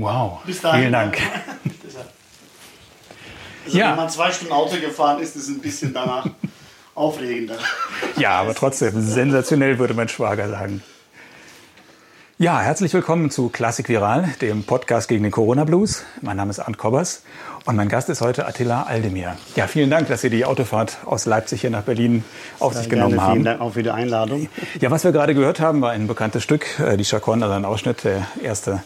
[0.00, 0.40] Wow.
[0.46, 1.18] Vielen Dank.
[3.80, 3.90] Ja.
[3.92, 6.26] Wenn man zwei Stunden Auto gefahren ist, ist es ein bisschen danach
[6.94, 7.56] aufregender.
[8.18, 10.82] Ja, aber trotzdem sensationell, würde mein Schwager sagen.
[12.36, 16.04] Ja, herzlich willkommen zu Klassik Viral, dem Podcast gegen den Corona Blues.
[16.20, 17.22] Mein Name ist Arndt Kobbers
[17.64, 19.38] und mein Gast ist heute Attila Aldemir.
[19.56, 22.22] Ja, vielen Dank, dass Sie die Autofahrt aus Leipzig hier nach Berlin
[22.58, 23.22] auf Sehr sich genommen gerne.
[23.22, 23.32] haben.
[23.32, 24.50] Vielen Dank auch für die Einladung.
[24.78, 27.64] Ja, was wir gerade gehört haben, war ein bekanntes Stück, äh, die Chaconne, also ein
[27.64, 28.82] Ausschnitt, der erste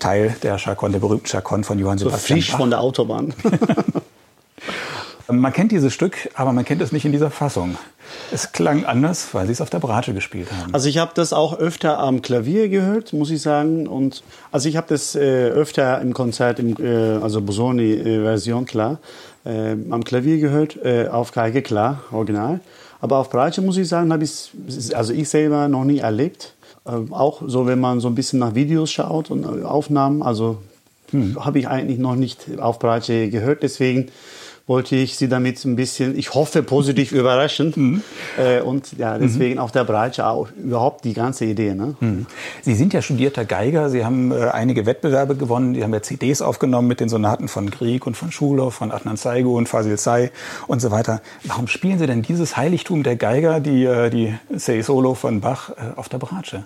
[0.00, 2.58] Teil der Chaconne, der berühmten Chaconne von Johann Sebastian so frisch Bach.
[2.58, 3.32] von der Autobahn.
[5.28, 7.76] Man kennt dieses Stück, aber man kennt es nicht in dieser Fassung.
[8.30, 10.74] Es klang anders, weil Sie es auf der Bratsche gespielt haben.
[10.74, 13.86] Also ich habe das auch öfter am Klavier gehört, muss ich sagen.
[13.86, 14.22] Und
[14.52, 18.98] also ich habe das äh, öfter im Konzert, im, äh, also Bosoni-Version klar,
[19.46, 22.60] äh, am Klavier gehört, äh, auf Geige klar, original.
[23.00, 24.50] Aber auf Bratsche muss ich sagen, habe ich
[24.94, 26.54] also ich selber noch nie erlebt.
[26.84, 30.58] Äh, auch so, wenn man so ein bisschen nach Videos schaut und äh, Aufnahmen, also
[31.10, 33.62] hm, habe ich eigentlich noch nicht auf Bratsche gehört.
[33.62, 34.10] Deswegen
[34.66, 37.72] wollte ich Sie damit ein bisschen, ich hoffe, positiv überraschen.
[37.76, 38.02] Mhm.
[38.38, 39.60] Äh, und ja, deswegen mhm.
[39.60, 41.74] auch der Breitsche auch überhaupt die ganze Idee.
[41.74, 41.94] Ne?
[42.00, 42.26] Mhm.
[42.62, 43.90] Sie sind ja studierter Geiger.
[43.90, 45.74] Sie haben äh, einige Wettbewerbe gewonnen.
[45.74, 49.16] Sie haben ja CDs aufgenommen mit den Sonaten von Grieg und von Schulow, von Adnan
[49.16, 50.30] Saigo und Fasil Say
[50.66, 51.20] und so weiter.
[51.44, 55.70] Warum spielen Sie denn dieses Heiligtum der Geiger, die, äh, die Sei Solo von Bach,
[55.70, 56.64] äh, auf der Bratsche?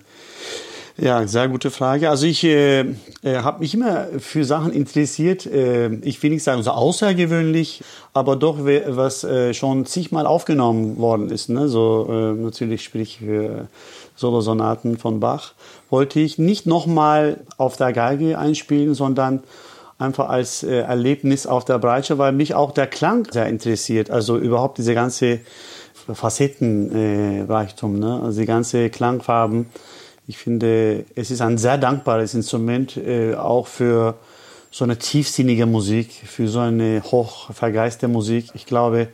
[1.00, 2.10] Ja, sehr gute Frage.
[2.10, 5.46] Also ich äh, äh, habe mich immer für Sachen interessiert.
[5.46, 7.84] Äh, ich will nicht sagen so außergewöhnlich,
[8.14, 11.50] aber doch was äh, schon zigmal aufgenommen worden ist.
[11.50, 11.68] Ne?
[11.68, 13.68] So äh, natürlich sprich für
[14.16, 15.52] Solosonaten von Bach
[15.88, 19.44] wollte ich nicht nochmal auf der Geige einspielen, sondern
[19.98, 24.10] einfach als äh, Erlebnis auf der Breitsche, weil mich auch der Klang sehr interessiert.
[24.10, 25.38] Also überhaupt diese ganze
[26.12, 28.20] Facettenreichtum, äh, ne?
[28.20, 29.66] also die ganze Klangfarben
[30.28, 34.14] ich finde, es ist ein sehr dankbares Instrument, äh, auch für
[34.70, 38.50] so eine tiefsinnige Musik, für so eine hochvergeiste Musik.
[38.52, 39.08] Ich glaube,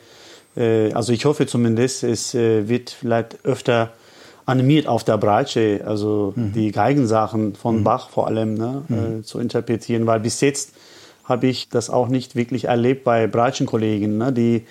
[0.57, 3.93] äh, also ich hoffe zumindest, es äh, wird vielleicht öfter
[4.45, 6.53] animiert auf der Breitsche, also mhm.
[6.53, 7.85] die Geigensachen von mhm.
[7.85, 9.21] Bach vor allem ne, mhm.
[9.21, 10.73] äh, zu interpretieren, weil bis jetzt
[11.25, 14.19] habe ich das auch nicht wirklich erlebt bei Breitschenkollegen.
[14.19, 14.33] Ne?
[14.33, 14.63] Die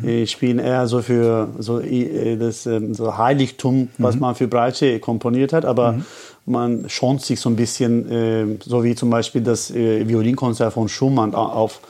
[0.00, 0.08] mhm.
[0.08, 4.20] äh, spielen eher so für so, äh, das äh, so Heiligtum, was mhm.
[4.20, 6.04] man für Breitsche komponiert hat, aber mhm.
[6.46, 10.88] man schont sich so ein bisschen, äh, so wie zum Beispiel das äh, Violinkonzert von
[10.88, 11.80] Schumann auf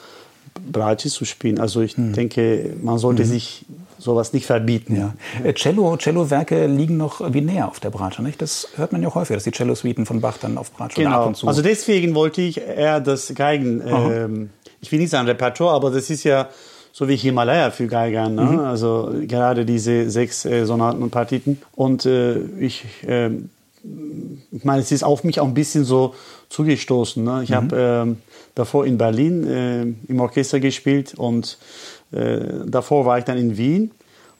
[0.72, 1.60] Breitsche zu spielen.
[1.60, 2.14] Also ich mhm.
[2.14, 3.28] denke, man sollte mhm.
[3.28, 3.66] sich
[3.98, 4.96] sowas nicht verbieten.
[4.96, 5.14] Ja.
[5.42, 8.40] Äh, Cello, Cello-Werke liegen noch wie näher auf der Bratsche, nicht?
[8.42, 11.22] Das hört man ja auch häufig, dass die Cello-Suiten von Bach dann auf Bratsche genau.
[11.22, 11.46] ab und zu.
[11.48, 14.50] Also deswegen wollte ich eher das Geigen, ähm,
[14.80, 16.48] ich will nicht sagen Repertoire, aber das ist ja
[16.92, 18.42] so wie Himalaya für Geiger, ne?
[18.42, 18.58] Mhm.
[18.60, 21.60] also gerade diese sechs äh, Sonaten und Partiten.
[21.74, 23.32] Und äh, ich, äh,
[24.50, 26.14] ich meine, es ist auf mich auch ein bisschen so
[26.48, 27.22] zugestoßen.
[27.22, 27.42] Ne?
[27.42, 27.54] Ich mhm.
[27.54, 28.16] habe ähm,
[28.54, 31.58] davor in Berlin äh, im Orchester gespielt und
[32.10, 33.90] davor war ich dann in Wien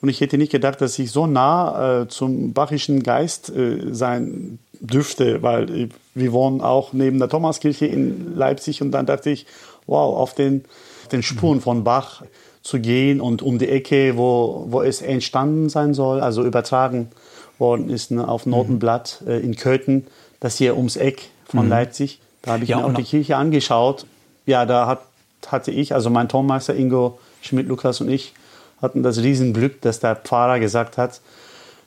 [0.01, 4.59] und ich hätte nicht gedacht, dass ich so nah äh, zum bachischen Geist äh, sein
[4.79, 9.47] dürfte, weil wir wohnen auch neben der Thomaskirche in Leipzig und dann dachte ich,
[9.87, 10.65] wow, auf den,
[11.11, 12.23] den Spuren von Bach
[12.61, 17.09] zu gehen und um die Ecke, wo, wo es entstanden sein soll, also übertragen
[17.57, 20.05] worden ist ne, auf Notenblatt äh, in Köthen,
[20.39, 21.71] das hier ums Eck von mhm.
[21.71, 22.19] Leipzig.
[22.43, 24.05] Da habe ich ja, mir auch die Kirche angeschaut.
[24.45, 25.01] Ja, da hat,
[25.47, 28.33] hatte ich, also mein Tonmeister Ingo Schmidt, Lukas und ich
[28.81, 31.21] hatten das Riesenglück, dass der Pfarrer gesagt hat,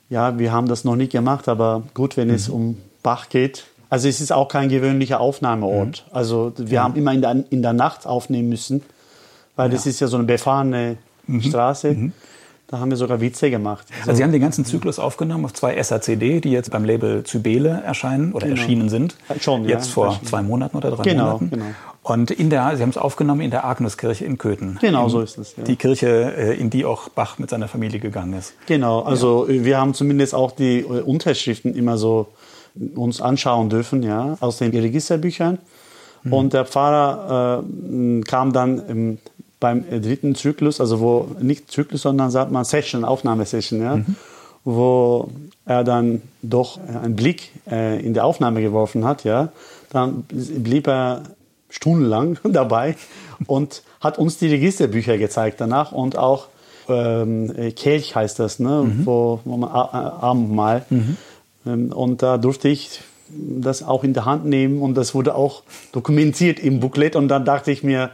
[0.09, 2.33] ja, wir haben das noch nicht gemacht, aber gut, wenn mhm.
[2.33, 3.63] es um Bach geht.
[3.89, 6.05] Also es ist auch kein gewöhnlicher Aufnahmeort.
[6.05, 6.15] Mhm.
[6.15, 6.83] Also wir ja.
[6.83, 8.83] haben immer in der, in der Nacht aufnehmen müssen,
[9.55, 9.75] weil ja.
[9.75, 11.41] das ist ja so eine befahrene mhm.
[11.41, 12.11] Straße.
[12.71, 13.85] Da haben wir sogar Witze gemacht.
[13.89, 17.23] Also, also Sie haben den ganzen Zyklus aufgenommen auf zwei SACD, die jetzt beim Label
[17.25, 18.59] Zybele erscheinen oder genau.
[18.59, 19.17] erschienen sind.
[19.41, 21.49] Schon, Jetzt ja, vor zwei Monaten oder drei genau, Monaten.
[21.49, 21.65] Genau.
[22.03, 24.77] Und in der, Sie haben es aufgenommen in der Agnuskirche in Köthen.
[24.79, 25.55] Genau, in, so ist es.
[25.57, 25.63] Ja.
[25.63, 28.53] Die Kirche, äh, in die auch Bach mit seiner Familie gegangen ist.
[28.67, 29.65] Genau, also ja.
[29.65, 32.27] wir haben zumindest auch die äh, Unterschriften immer so
[32.95, 35.59] uns anschauen dürfen, ja, aus den Registerbüchern.
[36.23, 36.33] Mhm.
[36.33, 39.17] Und der Pfarrer äh, kam dann im,
[39.61, 44.15] beim dritten Zyklus, also wo nicht Zyklus, sondern sagt man Session, Aufnahmesession, ja, mhm.
[44.65, 45.29] wo
[45.65, 49.53] er dann doch einen Blick äh, in die Aufnahme geworfen hat, ja,
[49.91, 51.23] dann blieb er
[51.69, 52.97] stundenlang dabei
[53.45, 56.47] und hat uns die Registerbücher gezeigt danach und auch
[56.89, 59.05] ähm, Kelch heißt das, ne, mhm.
[59.05, 60.85] wo, wo man Abendmahl.
[60.89, 61.17] Mhm.
[61.67, 65.61] Ähm, und da durfte ich das auch in der Hand nehmen und das wurde auch
[65.91, 68.09] dokumentiert im Booklet und dann dachte ich mir,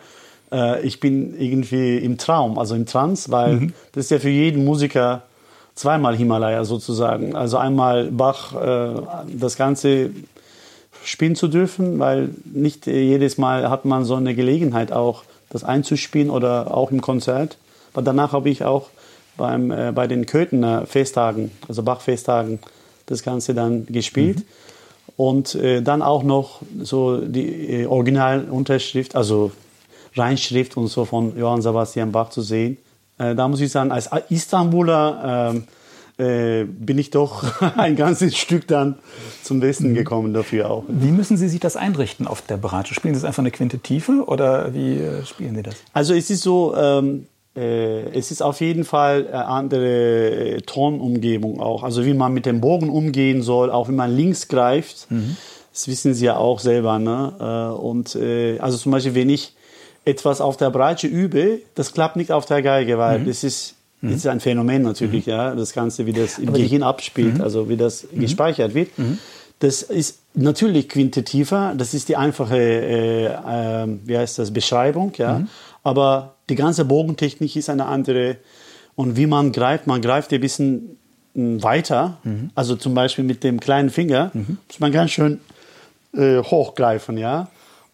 [0.51, 3.73] äh, ich bin irgendwie im Traum, also im Trance, weil mhm.
[3.91, 5.23] das ist ja für jeden Musiker
[5.75, 7.35] zweimal Himalaya sozusagen.
[7.35, 9.01] Also einmal Bach, äh,
[9.33, 10.09] das ganze
[11.03, 16.29] spielen zu dürfen, weil nicht jedes Mal hat man so eine Gelegenheit auch, das einzuspielen
[16.29, 17.57] oder auch im Konzert.
[17.93, 18.89] Aber danach habe ich auch
[19.37, 22.59] beim, äh, bei den Köthener Festtagen, also Bach-Festtagen,
[23.05, 24.39] das Ganze dann gespielt.
[24.39, 24.43] Mhm.
[25.15, 29.51] Und äh, dann auch noch so die äh, Originalunterschrift, also
[30.17, 32.77] Reinschrift und so von Johann Sebastian Bach zu sehen.
[33.17, 35.63] Äh, da muss ich sagen, als Istanbuler ähm,
[36.17, 37.43] äh, bin ich doch
[37.77, 38.97] ein ganzes Stück dann
[39.43, 39.95] zum Westen mhm.
[39.95, 40.83] gekommen dafür auch.
[40.87, 42.93] Wie müssen Sie sich das einrichten auf der Beratsche?
[42.93, 45.75] Spielen Sie das einfach eine Quinte Tiefe oder wie äh, spielen Sie das?
[45.93, 51.59] Also es ist so, ähm, äh, es ist auf jeden Fall eine andere äh, Tonumgebung
[51.59, 51.83] auch.
[51.83, 55.11] Also wie man mit dem Bogen umgehen soll, auch wenn man links greift.
[55.11, 55.37] Mhm.
[55.71, 56.97] Das wissen Sie ja auch selber.
[56.97, 57.33] Ne?
[57.39, 59.53] Äh, und äh, also zum Beispiel, wenn ich
[60.07, 63.25] etwas auf der Breite übe, das klappt nicht auf der Geige, weil mhm.
[63.25, 64.09] das ist Mhm.
[64.09, 65.31] Das ist ein Phänomen natürlich, mhm.
[65.31, 67.41] ja, das Ganze, wie das im Gehirn abspielt, mhm.
[67.41, 68.21] also wie das mhm.
[68.21, 68.97] gespeichert wird.
[68.97, 69.17] Mhm.
[69.59, 75.39] Das ist natürlich quintitiver, das ist die einfache, äh, äh, wie heißt das, Beschreibung, ja.
[75.39, 75.47] Mhm.
[75.83, 78.37] Aber die ganze Bogentechnik ist eine andere.
[78.95, 80.97] Und wie man greift, man greift ein bisschen
[81.33, 82.17] hm, weiter.
[82.55, 85.39] Also zum Beispiel mit dem kleinen Finger muss man ganz schön
[86.13, 87.47] äh, hochgreifen, ja.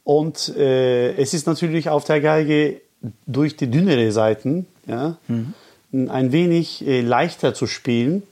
[0.03, 2.81] Und äh, es ist natürlich auf der Geige
[3.25, 5.17] durch die dünnere Seiten, ja,
[5.93, 8.23] ein wenig äh, leichter zu spielen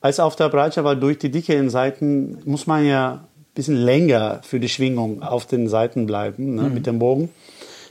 [0.00, 4.40] als auf der Breite, weil durch die dickeren Seiten muss man ja ein bisschen länger
[4.42, 6.74] für die Schwingung auf den Seiten bleiben ne, mhm.
[6.74, 7.30] mit dem Bogen.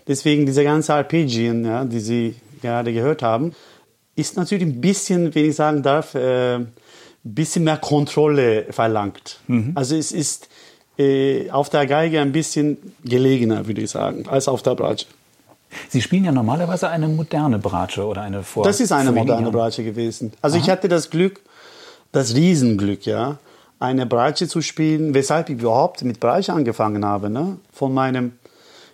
[0.07, 3.53] Deswegen diese ganze Arpeggien, ja, die Sie gerade gehört haben,
[4.15, 6.73] ist natürlich ein bisschen, wenn ich sagen darf, äh, ein
[7.23, 9.39] bisschen mehr Kontrolle verlangt.
[9.47, 9.71] Mhm.
[9.75, 10.49] Also es ist
[10.99, 15.07] äh, auf der Geige ein bisschen gelegener, würde ich sagen, als auf der Bratsche.
[15.87, 18.63] Sie spielen ja normalerweise eine moderne Bratsche oder eine vor.
[18.63, 20.33] Das ist eine moderne Bratsche gewesen.
[20.41, 20.63] Also Aha.
[20.63, 21.41] ich hatte das Glück,
[22.11, 23.37] das Riesenglück, ja,
[23.79, 27.29] eine Bratsche zu spielen, weshalb ich überhaupt mit Bratsche angefangen habe.
[27.29, 27.57] Ne?
[27.71, 28.33] Von meinem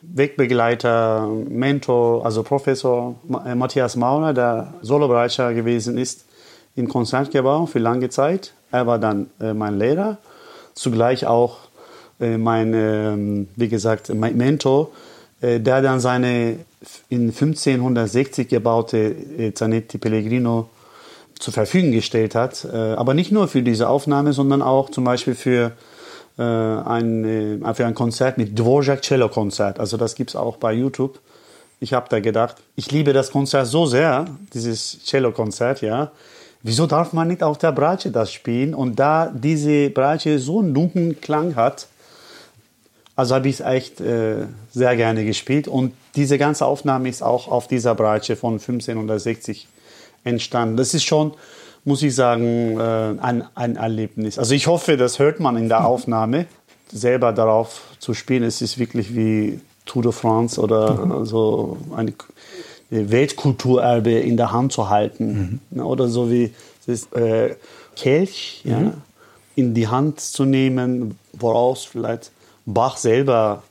[0.01, 6.25] Wegbegleiter, Mentor, also Professor äh, Matthias Maurer, der Solo-Bratscher gewesen ist
[6.75, 8.53] im Konzertgebau für lange Zeit.
[8.71, 10.17] Er war dann äh, mein Lehrer,
[10.75, 11.57] zugleich auch
[12.19, 14.91] mein, äh, wie gesagt, mein Mentor
[15.45, 16.59] äh, der dann seine
[17.09, 20.69] in 1560 gebaute äh, Zanetti Pellegrino
[21.37, 22.65] zur Verfügung gestellt hat.
[22.65, 25.71] Äh, aber nicht nur für diese Aufnahme, sondern auch zum Beispiel für
[26.37, 29.79] ein, für ein Konzert mit Dvorak Cello Konzert.
[29.79, 31.21] Also das gibt es auch bei YouTube.
[31.79, 36.11] Ich habe da gedacht, ich liebe das Konzert so sehr, dieses Cello Konzert, ja.
[36.61, 38.73] Wieso darf man nicht auf der Bratsche das spielen?
[38.73, 41.87] Und da diese Bratsche so einen dunklen Klang hat,
[43.15, 45.67] also habe ich es echt äh, sehr gerne gespielt.
[45.67, 49.67] Und diese ganze Aufnahme ist auch auf dieser Breite von 1560
[50.23, 50.75] entstanden.
[50.75, 51.33] Das ist schon,
[51.85, 52.83] muss ich sagen, äh,
[53.21, 54.37] ein, ein Erlebnis.
[54.37, 56.47] Also ich hoffe, das hört man in der Aufnahme.
[56.91, 61.25] Selber darauf zu spielen, es ist wirklich wie Tour de France oder mhm.
[61.25, 62.13] so ein
[62.89, 65.61] Weltkulturerbe in der Hand zu halten.
[65.71, 65.81] Mhm.
[65.81, 66.53] Oder so wie
[66.85, 67.55] das äh,
[67.95, 68.71] Kelch mhm.
[68.71, 68.93] ja,
[69.55, 72.31] in die Hand zu nehmen, woraus vielleicht
[72.65, 73.63] Bach selber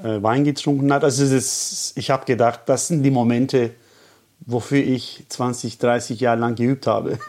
[0.00, 1.04] äh, Wein getrunken hat.
[1.04, 3.72] Also ist, ich habe gedacht, das sind die Momente,
[4.40, 7.18] wofür ich 20, 30 Jahre lang geübt habe.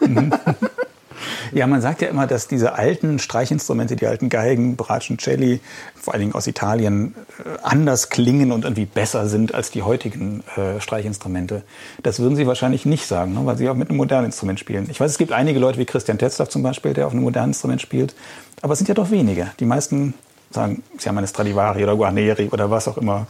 [1.52, 5.60] Ja, man sagt ja immer, dass diese alten Streichinstrumente, die alten Geigen, Bratschen, Celli,
[5.94, 10.42] vor allen Dingen aus Italien, äh, anders klingen und irgendwie besser sind als die heutigen
[10.56, 11.62] äh, Streichinstrumente.
[12.02, 13.40] Das würden Sie wahrscheinlich nicht sagen, ne?
[13.44, 14.88] weil Sie auch mit einem modernen Instrument spielen.
[14.90, 17.50] Ich weiß, es gibt einige Leute wie Christian Tetzlaff zum Beispiel, der auf einem modernen
[17.50, 18.14] Instrument spielt,
[18.60, 19.50] aber es sind ja doch wenige.
[19.58, 20.14] Die meisten
[20.50, 23.26] sagen, sie haben eine Stradivari oder Guarneri oder was auch immer.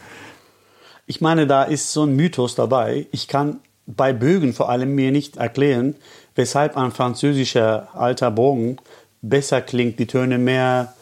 [1.07, 3.07] Ich meine, da ist so ein Mythos dabei.
[3.13, 5.97] Ich kann bei Bögen vor allem mir nicht erklären,
[6.35, 8.77] weshalb ein französischer alter Bogen
[9.23, 10.93] besser klingt, die Töne mehr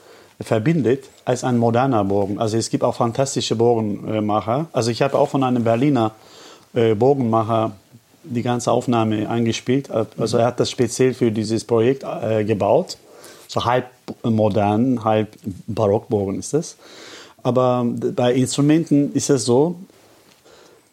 [0.40, 2.38] verbindet als ein moderner Bogen.
[2.38, 4.66] Also es gibt auch fantastische Bogenmacher.
[4.72, 6.12] Also ich habe auch von einem Berliner
[6.74, 7.72] äh, Bogenmacher
[8.22, 9.90] die ganze Aufnahme eingespielt.
[9.90, 12.98] Also er hat das speziell für dieses Projekt äh, gebaut
[13.48, 13.86] so halb
[14.22, 15.36] modern, halb
[15.66, 16.76] Barockbogen ist das.
[17.42, 19.76] Aber bei Instrumenten ist es so,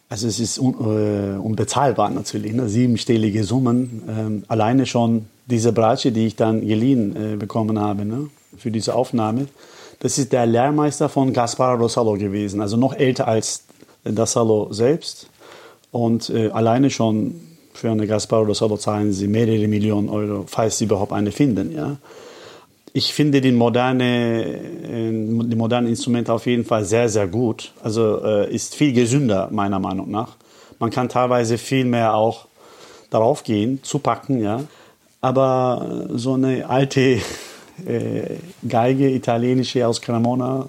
[0.09, 2.69] also es ist un, äh, unbezahlbar natürlich, ne?
[2.69, 4.03] siebenstellige Summen.
[4.07, 8.29] Ähm, alleine schon diese Bratsche, die ich dann geliehen äh, bekommen habe ne?
[8.55, 9.47] für diese Aufnahme,
[9.99, 13.63] das ist der Lehrmeister von Gaspar Rosallo gewesen, also noch älter als
[14.03, 15.27] Dassalo selbst.
[15.91, 17.35] Und äh, alleine schon
[17.73, 21.73] für eine Gaspar Rosallo zahlen sie mehrere Millionen Euro, falls sie überhaupt eine finden.
[21.73, 21.97] Ja?
[22.95, 27.73] Ich finde die moderne, äh, die modernen Instrumente auf jeden Fall sehr, sehr gut.
[27.81, 30.35] Also äh, ist viel gesünder, meiner Meinung nach.
[30.77, 32.45] Man kann teilweise viel mehr auch
[33.09, 34.61] darauf gehen, zupacken, ja.
[35.21, 37.19] Aber so eine alte
[37.87, 38.35] äh,
[38.67, 40.67] Geige, italienische aus Cremona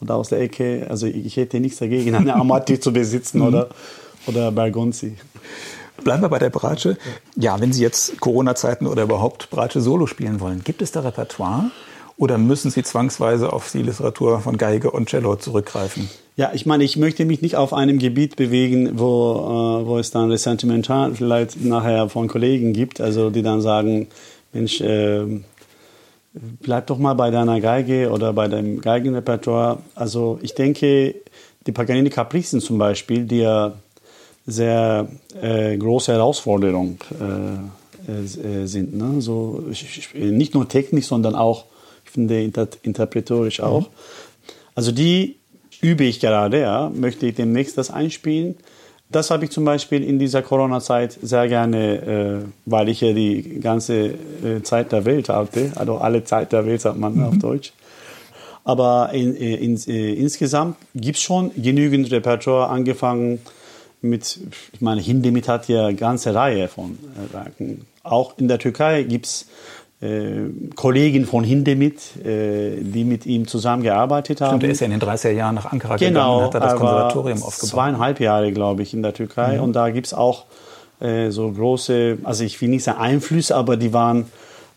[0.00, 0.86] oder aus der Ecke.
[0.88, 3.68] Also ich hätte nichts dagegen, eine Amati zu besitzen oder,
[4.26, 5.16] oder Bergonzi.
[6.04, 6.96] Bleiben wir bei der Bratsche.
[7.36, 11.70] Ja, wenn Sie jetzt Corona-Zeiten oder überhaupt Bratsche Solo spielen wollen, gibt es da Repertoire?
[12.18, 16.08] Oder müssen Sie zwangsweise auf die Literatur von Geige und Cello zurückgreifen?
[16.36, 20.10] Ja, ich meine, ich möchte mich nicht auf einem Gebiet bewegen, wo, äh, wo es
[20.10, 24.08] dann Ressentiment vielleicht nachher von Kollegen gibt, also die dann sagen,
[24.52, 25.24] Mensch, äh,
[26.32, 29.78] bleib doch mal bei deiner Geige oder bei deinem Geigenrepertoire.
[29.94, 31.14] Also ich denke,
[31.66, 33.74] die Paganini Capricen zum Beispiel, die ja
[34.46, 35.08] sehr
[35.40, 38.94] äh, große Herausforderung äh, äh, sind.
[38.94, 39.20] Ne?
[39.20, 39.64] So,
[40.14, 41.64] nicht nur technisch, sondern auch,
[42.04, 43.82] ich finde, inter interpretorisch auch.
[43.82, 43.86] Mhm.
[44.74, 45.36] Also die
[45.80, 48.56] übe ich gerade, ja, möchte ich demnächst das einspielen.
[49.10, 53.60] Das habe ich zum Beispiel in dieser Corona-Zeit sehr gerne, äh, weil ich ja die
[53.60, 57.24] ganze äh, Zeit der Welt hatte, also alle Zeit der Welt sagt man mhm.
[57.24, 57.72] auf Deutsch.
[58.64, 63.40] Aber in, äh, in, äh, insgesamt gibt es schon genügend Repertoire, angefangen
[64.08, 64.40] mit,
[64.72, 67.86] ich meine, Hindemith hat ja eine ganze Reihe von äh, Werken.
[68.02, 69.46] Auch in der Türkei gibt es
[70.00, 74.50] äh, Kollegen von Hindemith, äh, die mit ihm zusammengearbeitet haben.
[74.50, 76.60] Stimmt, er ist ja in den 30er Jahren nach Ankara genau, gegangen und hat da
[76.60, 77.70] das Konservatorium aufgebaut.
[77.70, 79.56] Zweieinhalb Jahre, glaube ich, in der Türkei.
[79.56, 79.62] Mhm.
[79.62, 80.44] Und da gibt es auch
[81.00, 84.26] äh, so große, also ich will nicht sagen Einflüsse, aber die waren,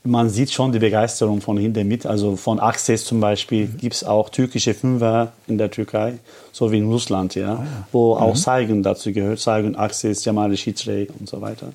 [0.10, 2.06] man sieht schon die Begeisterung von Hindemith.
[2.06, 3.78] Also von Access zum Beispiel mhm.
[3.78, 6.20] gibt es auch türkische Fünfer in der Türkei,
[6.52, 7.88] so wie in Russland, ja, ah, ja.
[7.92, 8.22] wo mhm.
[8.22, 11.74] auch Saigon dazu gehört, Saigon, Access, Jamal Shitre und so weiter.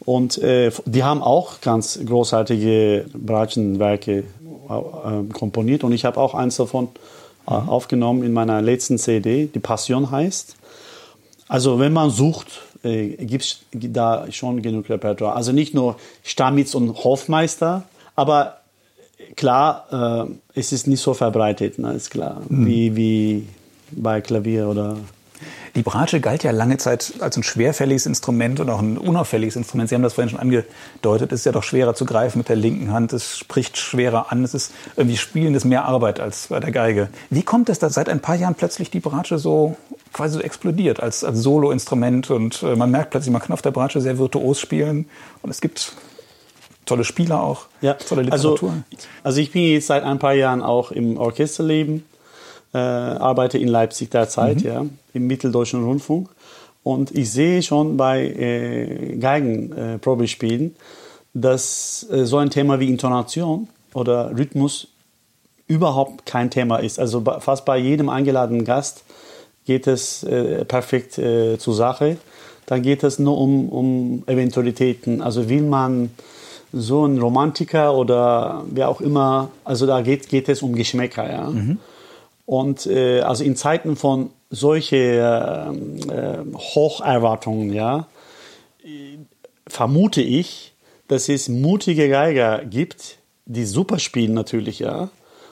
[0.00, 4.24] Und äh, die haben auch ganz großartige Bratschenwerke
[4.68, 5.84] äh, komponiert.
[5.84, 6.88] Und ich habe auch eins davon
[7.46, 10.56] äh, aufgenommen in meiner letzten CD, die Passion heißt.
[11.48, 15.34] Also wenn man sucht, äh, gibt es da schon genug Repertoire.
[15.34, 18.58] Also nicht nur Stamitz und Hofmeister, aber
[19.36, 22.66] klar, äh, es ist nicht so verbreitet, ne, ist klar, mhm.
[22.66, 23.46] wie, wie
[23.90, 24.96] bei Klavier oder
[25.74, 29.88] die Bratsche galt ja lange Zeit als ein schwerfälliges Instrument und auch ein unauffälliges Instrument.
[29.88, 31.32] Sie haben das vorhin schon angedeutet.
[31.32, 33.12] Es ist ja doch schwerer zu greifen mit der linken Hand.
[33.12, 34.44] Es spricht schwerer an.
[34.44, 37.08] Es ist irgendwie Spielen ist mehr Arbeit als bei der Geige.
[37.30, 39.76] Wie kommt es, dass seit ein paar Jahren plötzlich die Bratsche so
[40.12, 43.70] quasi so explodiert als, als Solo-Instrument und äh, man merkt plötzlich, man kann auf der
[43.70, 45.06] Bratsche sehr virtuos spielen
[45.42, 45.92] und es gibt
[46.86, 48.70] tolle Spieler auch, ja, tolle Literatur.
[48.70, 52.04] Also, also ich bin jetzt seit ein paar Jahren auch im Orchesterleben
[52.74, 54.66] äh, arbeite in Leipzig derzeit, mhm.
[54.66, 56.28] ja, im Mitteldeutschen Rundfunk.
[56.82, 60.74] Und ich sehe schon bei äh, Geigenprobespielen,
[61.34, 64.88] dass äh, so ein Thema wie Intonation oder Rhythmus
[65.66, 66.98] überhaupt kein Thema ist.
[66.98, 69.04] Also fast bei jedem eingeladenen Gast
[69.66, 72.16] geht es äh, perfekt äh, zur Sache.
[72.66, 75.20] Dann geht es nur um, um Eventualitäten.
[75.20, 76.10] Also will man
[76.72, 81.30] so ein Romantiker oder wer auch immer, also da geht, geht es um Geschmäcker.
[81.30, 81.50] Ja?
[81.50, 81.78] Mhm.
[82.48, 85.68] Und äh, also in Zeiten von solche äh,
[86.10, 88.08] äh, Hocherwartungen, ja,
[89.66, 90.72] vermute ich,
[91.08, 95.10] dass es mutige Geiger gibt, die super spielen natürlich, ja,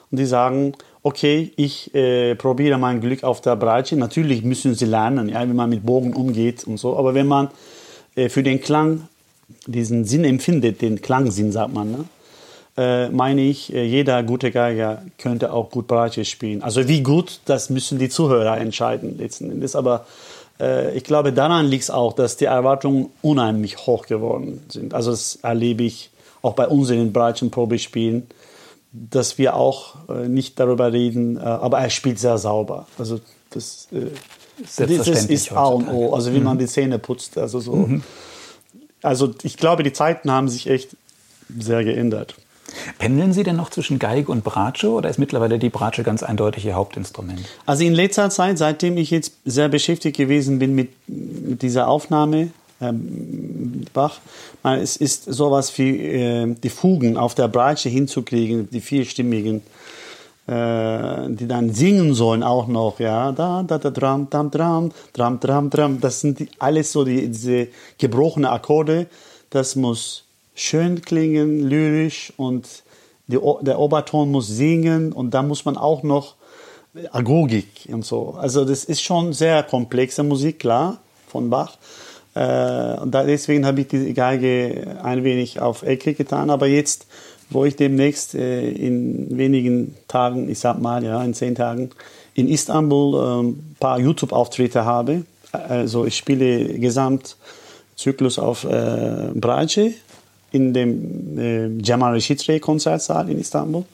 [0.09, 3.95] und die sagen, okay, ich äh, probiere mein Glück auf der Breite.
[3.95, 6.97] Natürlich müssen sie lernen, ja, wie man mit Bogen umgeht und so.
[6.97, 7.49] Aber wenn man
[8.15, 9.07] äh, für den Klang
[9.67, 12.05] diesen Sinn empfindet, den Klangsinn sagt man, ne?
[12.77, 16.61] Äh, meine ich, äh, jeder gute Geiger könnte auch gut Bratsche spielen.
[16.61, 19.75] Also wie gut, das müssen die Zuhörer entscheiden letzten Endes.
[19.75, 20.05] Aber
[20.59, 24.93] äh, ich glaube, daran liegt es auch, dass die Erwartungen unheimlich hoch geworden sind.
[24.93, 26.11] Also das erlebe ich
[26.43, 28.27] auch bei unseren Bratschenprobespielen,
[28.91, 32.87] dass wir auch äh, nicht darüber reden, äh, aber er spielt sehr sauber.
[32.99, 33.87] Also das,
[34.77, 36.43] das ist A und O, also wie mhm.
[36.43, 37.37] man die Zähne putzt.
[37.37, 37.75] Also so.
[37.75, 38.03] Mhm.
[39.01, 40.95] Also ich glaube, die Zeiten haben sich echt
[41.57, 42.35] sehr geändert.
[42.99, 46.65] Pendeln Sie denn noch zwischen Geige und Bratsche oder ist mittlerweile die Bratsche ganz eindeutig
[46.65, 47.41] Ihr Hauptinstrument?
[47.65, 52.49] Also in letzter Zeit, seitdem ich jetzt sehr beschäftigt gewesen bin mit, mit dieser Aufnahme,
[52.81, 54.19] ähm, Bach,
[54.63, 59.61] es ist sowas wie äh, die Fugen auf der Bratsche hinzukriegen, die vierstimmigen,
[60.47, 65.39] äh, die dann singen sollen auch noch, ja, da, da, da, dram, dram, dram, dram,
[65.39, 69.07] dram, dram, das sind die, alles so die, diese gebrochene Akkorde,
[69.49, 70.26] das muss
[70.57, 72.67] schön klingen, lyrisch und
[73.27, 76.35] die, der Oberton muss singen und da muss man auch noch
[77.11, 78.35] Agogik und so.
[78.39, 81.77] Also das ist schon sehr komplexe Musik, klar, von Bach.
[82.33, 86.49] Äh, und deswegen habe ich die Geige ein wenig auf Ecke getan.
[86.49, 87.05] Aber jetzt,
[87.51, 91.91] wo ich demnächst äh, in wenigen Tagen, ich sag mal, ja, in zehn Tagen,
[92.33, 99.93] in Istanbul ein äh, paar YouTube-Auftritte habe, also ich spiele Gesamtzyklus auf äh, Bratsche
[100.51, 103.85] in dem äh, Cemal Reşit Konzertsaal in Istanbul.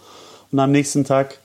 [0.52, 1.40] Und am nächsten Tag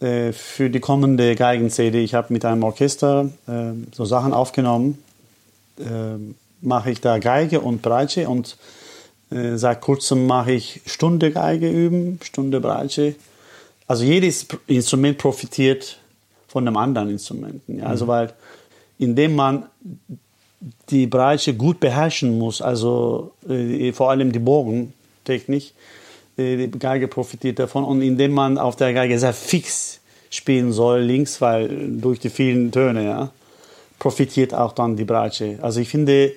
[0.00, 4.98] äh, für die kommende Geigen-CD, ich habe mit einem Orchester äh, so Sachen aufgenommen,
[5.78, 6.18] äh,
[6.60, 8.56] mache ich da Geige und Breitsche und
[9.30, 13.14] äh, seit kurzem mache ich Stunde Geige üben, Stunde Breitsche.
[13.86, 15.98] Also jedes Instrument profitiert
[16.48, 17.62] von einem anderen Instrument.
[17.66, 17.86] Ja?
[17.86, 18.08] Also mhm.
[18.08, 18.32] weil
[18.98, 19.64] indem man
[20.90, 25.72] die Breitsche gut beherrschen muss, also äh, vor allem die Bogentechnik,
[26.36, 31.00] äh, die Geige profitiert davon und indem man auf der Geige sehr fix spielen soll,
[31.00, 31.68] links, weil
[32.00, 33.30] durch die vielen Töne, ja,
[33.98, 35.58] profitiert auch dann die Breitsche.
[35.62, 36.32] Also ich finde,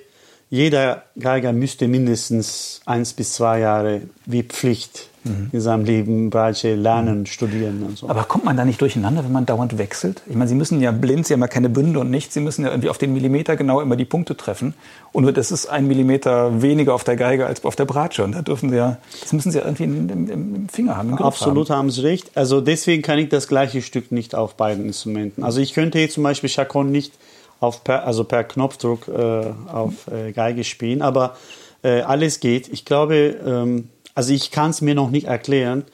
[0.50, 5.50] jeder Geiger müsste mindestens eins bis zwei Jahre wie Pflicht mhm.
[5.52, 7.26] in seinem Leben Breitsche lernen, mhm.
[7.26, 8.08] studieren und so.
[8.08, 10.22] Aber kommt man da nicht durcheinander, wenn man dauernd wechselt?
[10.26, 12.64] Ich meine, Sie müssen ja blind, Sie haben ja keine Bünde und nichts, Sie müssen
[12.64, 14.74] ja irgendwie auf den Millimeter genau immer die Punkte treffen.
[15.12, 18.24] Und das ist ein Millimeter weniger auf der Geige als auf der Bratsche.
[18.24, 21.18] Und da dürfen Sie ja, das müssen Sie ja irgendwie im, im Finger haben, im
[21.18, 21.78] Absolut haben.
[21.78, 22.30] haben Sie recht.
[22.34, 25.42] Also deswegen kann ich das gleiche Stück nicht auf beiden Instrumenten.
[25.42, 27.12] Also ich könnte jetzt zum Beispiel Chacon nicht
[27.60, 31.02] auf per, also per Knopfdruck äh, auf äh, Geige spielen.
[31.02, 31.36] Aber
[31.82, 32.68] äh, alles geht.
[32.68, 35.84] Ich glaube, ähm, also ich kann es mir noch nicht erklären,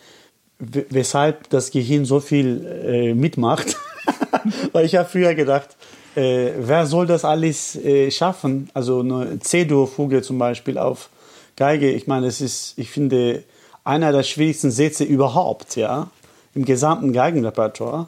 [0.58, 3.76] weshalb das Gehirn so viel äh, mitmacht.
[4.72, 5.76] Weil ich habe früher gedacht,
[6.14, 8.70] äh, wer soll das alles äh, schaffen?
[8.74, 11.10] Also eine C-Dur-Fuge zum Beispiel auf
[11.56, 11.90] Geige.
[11.90, 13.42] Ich meine, das ist, ich finde,
[13.82, 16.08] einer der schwierigsten Sätze überhaupt, ja,
[16.54, 18.06] im gesamten Geigenrepertoire.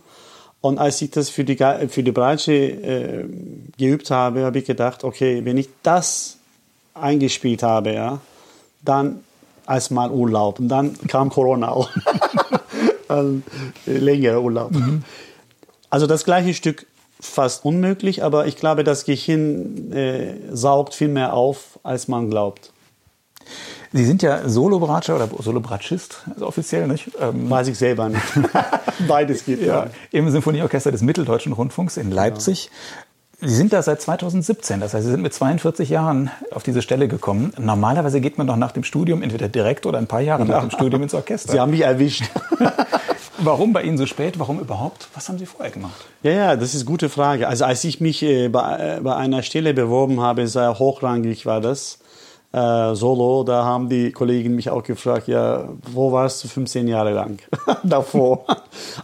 [0.60, 1.56] Und als ich das für die,
[1.88, 3.24] für die Breitsche äh,
[3.76, 6.38] geübt habe, habe ich gedacht, okay, wenn ich das
[6.94, 8.20] eingespielt habe, ja,
[8.82, 9.24] dann
[9.66, 10.58] als mal Urlaub.
[10.58, 11.90] Und dann kam Corona auch.
[13.08, 13.40] also,
[13.86, 14.72] längere Urlaub.
[14.72, 15.02] Mhm.
[15.90, 16.86] Also das gleiche Stück
[17.20, 22.72] fast unmöglich, aber ich glaube, das Gehirn äh, saugt viel mehr auf, als man glaubt.
[23.92, 27.12] Sie sind ja Solo-Bratscher oder Solo-Bratschist, also offiziell, nicht?
[27.20, 28.24] Ähm, Weiß ich selber nicht.
[29.08, 29.62] Beides geht.
[29.62, 32.70] Ja, Im Symphonieorchester des Mitteldeutschen Rundfunks in Leipzig.
[33.46, 37.08] Sie sind da seit 2017, das heißt, Sie sind mit 42 Jahren auf diese Stelle
[37.08, 37.52] gekommen.
[37.58, 40.70] Normalerweise geht man doch nach dem Studium entweder direkt oder ein paar Jahre nach dem
[40.72, 41.52] Studium ins Orchester.
[41.52, 42.24] Sie haben mich erwischt.
[43.38, 44.38] Warum bei Ihnen so spät?
[44.38, 45.08] Warum überhaupt?
[45.14, 46.06] Was haben Sie vorher gemacht?
[46.22, 47.46] Ja, ja, das ist eine gute Frage.
[47.46, 51.60] Also als ich mich äh, bei, äh, bei einer Stelle beworben habe, sehr hochrangig war
[51.60, 51.98] das,
[52.54, 57.12] äh, Solo, da haben die Kollegen mich auch gefragt, ja, wo warst du 15 Jahre
[57.12, 57.38] lang
[57.82, 58.44] davor?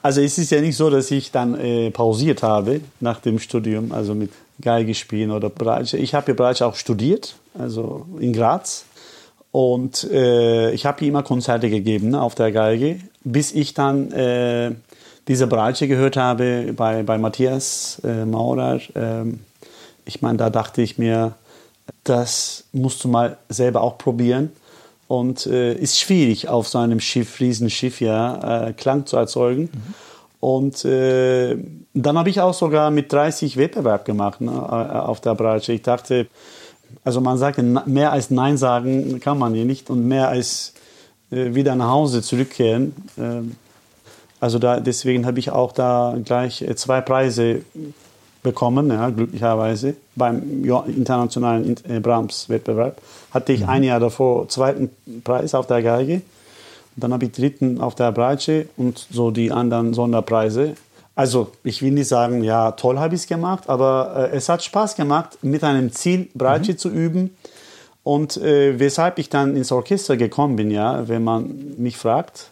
[0.02, 3.90] also es ist ja nicht so, dass ich dann äh, pausiert habe nach dem Studium,
[3.92, 5.96] also mit Geige spielen oder Breitsche.
[5.96, 8.84] Ich habe ja Breitsche auch studiert, also in Graz.
[9.52, 14.70] Und äh, ich habe immer Konzerte gegeben ne, auf der Geige, bis ich dann äh,
[15.26, 18.78] diese Breitsche gehört habe bei, bei Matthias äh, Maurer.
[18.94, 19.40] Ähm,
[20.04, 21.34] ich meine, da dachte ich mir,
[22.04, 24.52] das musst du mal selber auch probieren.
[25.08, 29.62] Und äh, ist schwierig auf so einem Schiff, Riesenschiff, ja, äh, Klang zu erzeugen.
[29.62, 29.94] Mhm.
[30.40, 31.56] Und äh,
[31.92, 35.72] dann habe ich auch sogar mit 30 Wettbewerb gemacht ne, äh, auf der Bratsche.
[35.72, 36.28] Ich dachte,
[37.04, 40.72] also man sagt, mehr als Nein sagen kann man hier nicht und mehr als
[41.30, 42.94] äh, wieder nach Hause zurückkehren.
[43.18, 43.56] Ähm,
[44.40, 47.62] also da, deswegen habe ich auch da gleich äh, zwei Preise
[48.42, 53.00] bekommen, ja, glücklicherweise, beim internationalen äh, Brahms-Wettbewerb.
[53.30, 53.68] Hatte ich mhm.
[53.68, 54.90] ein Jahr davor zweiten
[55.24, 56.14] Preis auf der Geige.
[56.96, 60.74] Und dann habe ich dritten auf der Breitsche und so die anderen Sonderpreise.
[61.14, 64.64] Also ich will nicht sagen, ja, toll habe ich es gemacht, aber äh, es hat
[64.64, 66.78] Spaß gemacht, mit einem Ziel Breitsche mhm.
[66.78, 67.36] zu üben.
[68.02, 72.48] Und äh, weshalb ich dann ins Orchester gekommen bin, ja, wenn man mich fragt,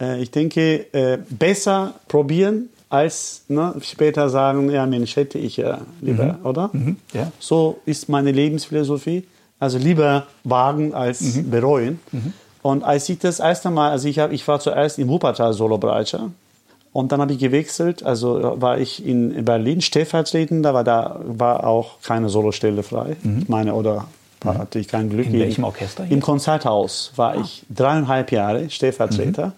[0.00, 5.80] äh, ich denke, äh, besser probieren als ne, später sagen, ja Mensch, hätte ich ja
[6.00, 6.46] lieber, mhm.
[6.46, 6.70] oder?
[6.72, 6.96] Mhm.
[7.12, 7.30] Ja.
[7.38, 9.24] So ist meine Lebensphilosophie.
[9.60, 11.50] Also lieber wagen als mhm.
[11.50, 12.00] bereuen.
[12.12, 12.32] Mhm.
[12.62, 16.30] Und als ich das erste Mal, also ich, hab, ich war zuerst im Wuppertal Solobreitscher
[16.92, 22.00] und dann habe ich gewechselt, also war ich in Berlin stellvertretender, weil da war auch
[22.02, 23.16] keine Solostelle frei.
[23.22, 23.38] Mhm.
[23.42, 24.06] Ich meine, oder
[24.44, 24.58] mhm.
[24.58, 25.26] hatte ich kein Glück.
[25.26, 26.04] In welchem Orchester?
[26.04, 26.16] Hier?
[26.16, 27.40] Im Konzerthaus war ah.
[27.40, 29.52] ich dreieinhalb Jahre Stellvertreter.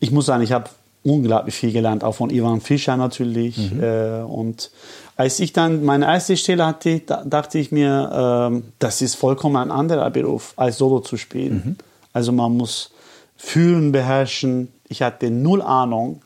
[0.00, 0.70] Ich muss sagen, ich habe
[1.02, 3.72] unglaublich viel gelernt, auch von Ivan Fischer natürlich.
[3.72, 3.82] Mhm.
[3.82, 4.70] Äh, und
[5.16, 9.56] als ich dann meine erste Stelle hatte, da, dachte ich mir, äh, das ist vollkommen
[9.56, 11.62] ein anderer Beruf, als Solo zu spielen.
[11.64, 11.76] Mhm.
[12.12, 12.90] Also man muss
[13.36, 14.72] fühlen, beherrschen.
[14.88, 16.22] Ich hatte null Ahnung,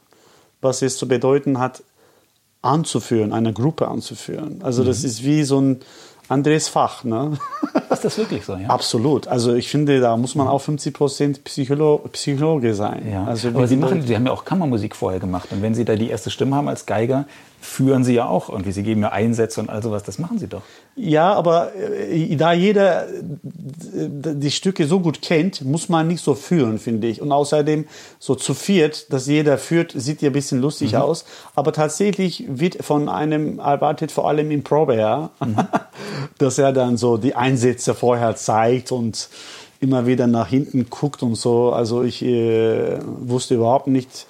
[0.60, 1.82] was es zu bedeuten hat,
[2.62, 4.60] anzuführen, eine Gruppe anzuführen.
[4.62, 4.86] Also mhm.
[4.86, 5.80] das ist wie so ein
[6.28, 7.04] anderes Fach.
[7.04, 7.38] Ne?
[7.92, 8.56] Ist das wirklich so?
[8.56, 8.68] Ja?
[8.68, 9.28] Absolut.
[9.28, 13.08] Also ich finde, da muss man auch 50 Prozent Psycholo Psychologe sein.
[13.10, 13.24] Ja.
[13.24, 15.48] Also Aber Sie, machen, Sie haben ja auch Kammermusik vorher gemacht.
[15.50, 17.26] Und wenn Sie da die erste Stimme haben als Geiger,
[17.62, 18.72] führen Sie ja auch irgendwie.
[18.72, 20.02] Sie geben ja Einsätze und all sowas.
[20.02, 20.62] Das machen Sie doch.
[20.96, 26.34] Ja, aber äh, da jeder äh, die Stücke so gut kennt, muss man nicht so
[26.34, 27.22] führen, finde ich.
[27.22, 27.86] Und außerdem
[28.18, 30.98] so zu viert, dass jeder führt, sieht ja ein bisschen lustig mhm.
[30.98, 31.24] aus.
[31.54, 35.56] Aber tatsächlich wird von einem erwartet, vor allem im Probe, ja, mhm.
[36.38, 39.28] dass er dann so die Einsätze vorher zeigt und
[39.78, 41.72] immer wieder nach hinten guckt und so.
[41.72, 44.26] Also ich äh, wusste überhaupt nicht,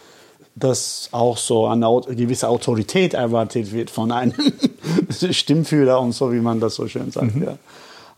[0.55, 4.35] dass auch so eine gewisse Autorität erwartet wird von einem
[5.31, 7.35] Stimmführer und so, wie man das so schön sagt.
[7.35, 7.43] Mhm.
[7.43, 7.59] Ja.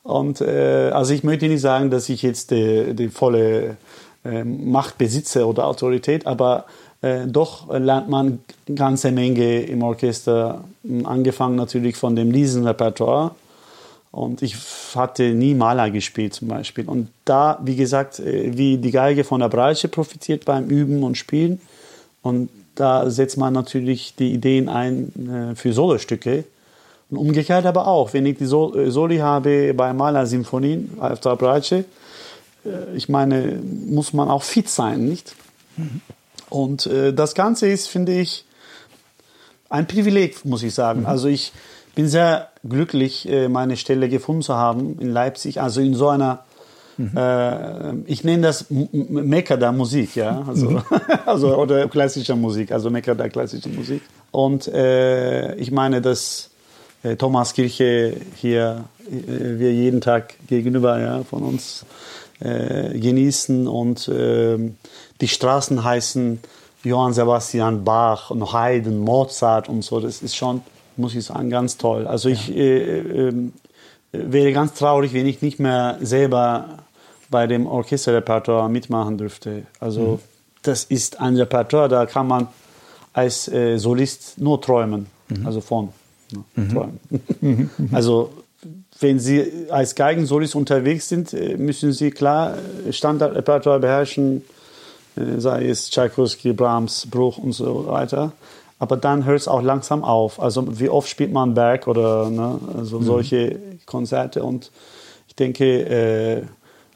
[0.02, 3.76] Und äh, also ich möchte nicht sagen, dass ich jetzt die, die volle
[4.24, 6.64] äh, Macht besitze oder Autorität, aber
[7.00, 10.64] äh, doch lernt man eine ganze Menge im Orchester,
[11.04, 13.32] angefangen natürlich von dem Liesenrepertoire.
[14.10, 14.56] Und ich
[14.94, 16.88] hatte nie Maler gespielt zum Beispiel.
[16.88, 21.16] Und da, wie gesagt, äh, wie die Geige von der Breite profitiert beim Üben und
[21.16, 21.60] Spielen,
[22.24, 26.44] und da setzt man natürlich die Ideen ein äh, für Solostücke.
[27.10, 31.84] Und umgekehrt aber auch, wenn ich die äh, Soli habe bei Maler-Symphonien auf der Bratsche,
[32.64, 35.36] äh, ich meine, muss man auch fit sein, nicht?
[35.76, 36.00] Mhm.
[36.48, 38.46] Und äh, das Ganze ist, finde ich,
[39.68, 41.00] ein Privileg, muss ich sagen.
[41.00, 41.06] Mhm.
[41.06, 41.52] Also ich
[41.94, 46.44] bin sehr glücklich, äh, meine Stelle gefunden zu haben in Leipzig, also in so einer
[46.96, 47.16] Mhm.
[47.16, 50.82] Äh, ich nenne das Mekka der Musik, ja, also, mhm.
[51.26, 54.02] also oder klassischer Musik, also Mekka der klassischen Musik.
[54.30, 56.50] Und äh, ich meine, dass
[57.02, 61.84] äh, Thomaskirche hier äh, wir jeden Tag gegenüber ja, von uns
[62.40, 64.76] äh, genießen und ähm,
[65.20, 66.40] die Straßen heißen
[66.82, 70.00] Johann Sebastian Bach und Haydn, Mozart und so.
[70.00, 70.62] Das ist schon,
[70.96, 72.06] muss ich sagen, ganz toll.
[72.06, 72.54] Also ich ja.
[72.56, 73.34] äh, äh,
[74.12, 76.83] wäre ganz traurig, wenn ich nicht mehr selber
[77.34, 79.64] bei dem Orchesterrepertoire mitmachen dürfte.
[79.80, 80.18] Also mhm.
[80.62, 82.46] das ist ein Repertoire, da kann man
[83.12, 85.44] als äh, Solist nur träumen, mhm.
[85.44, 85.88] also von
[86.30, 86.68] ne, mhm.
[86.72, 87.00] träumen.
[87.40, 87.70] Mhm.
[87.90, 88.30] also
[89.00, 92.54] wenn Sie als Geigensolist unterwegs sind, äh, müssen Sie klar
[92.86, 94.44] äh, Standardrepertoire beherrschen,
[95.16, 98.30] äh, sei es Tchaikovsky, Brahms, Bruch und so weiter.
[98.78, 100.38] Aber dann hört es auch langsam auf.
[100.38, 103.04] Also wie oft spielt man Berg oder ne, also mhm.
[103.04, 104.70] solche Konzerte und
[105.26, 106.42] ich denke, äh,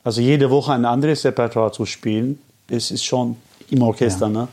[0.09, 3.37] also jede Woche ein anderes Repertoire zu spielen, das ist schon
[3.69, 4.33] im Orchester, ja.
[4.33, 4.49] ne?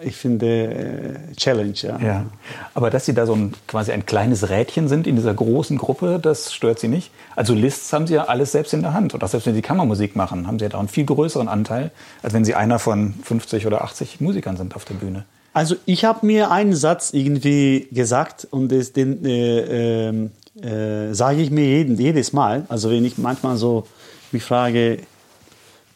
[0.00, 1.98] Ich finde äh, Challenge, ja.
[1.98, 2.26] ja.
[2.72, 6.18] Aber dass Sie da so ein quasi ein kleines Rädchen sind in dieser großen Gruppe,
[6.20, 7.10] das stört Sie nicht.
[7.34, 9.12] Also Lists haben Sie ja alles selbst in der Hand.
[9.12, 11.90] Und auch selbst wenn Sie Kammermusik machen, haben Sie ja da einen viel größeren Anteil,
[12.22, 15.26] als wenn Sie einer von 50 oder 80 Musikern sind auf der Bühne.
[15.52, 20.30] Also ich habe mir einen Satz irgendwie gesagt und das, den äh, ähm,
[20.62, 22.64] äh, sage ich mir jeden, jedes Mal.
[22.68, 23.86] Also wenn ich manchmal so
[24.32, 25.00] mich frage,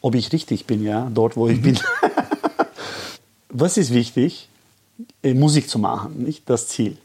[0.01, 1.63] ob ich richtig bin, ja, dort, wo ich mhm.
[1.63, 1.79] bin.
[3.49, 4.49] Was ist wichtig?
[5.23, 6.97] Äh, Musik zu machen, nicht das Ziel.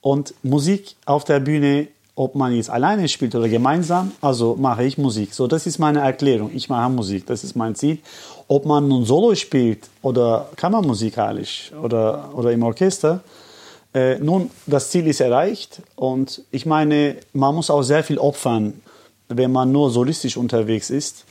[0.00, 4.98] Und Musik auf der Bühne, ob man jetzt alleine spielt oder gemeinsam, also mache ich
[4.98, 5.32] Musik.
[5.32, 6.50] So, das ist meine Erklärung.
[6.54, 7.98] Ich mache Musik, das ist mein Ziel.
[8.46, 13.20] Ob man nun Solo spielt oder kammermusikalisch oder, oder im Orchester,
[13.94, 18.82] äh, nun, das Ziel ist erreicht und ich meine, man muss auch sehr viel opfern,
[19.36, 21.24] wenn man nur solistisch unterwegs ist,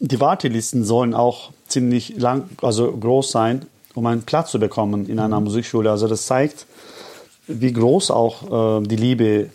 [0.00, 5.18] die Wartelisten sollen auch ziemlich lang, also groß sein, um einen Platz zu bekommen in
[5.18, 5.90] einer Musikschule.
[5.90, 6.66] Also das zeigt,
[7.46, 9.50] wie groß auch äh, die Liebe,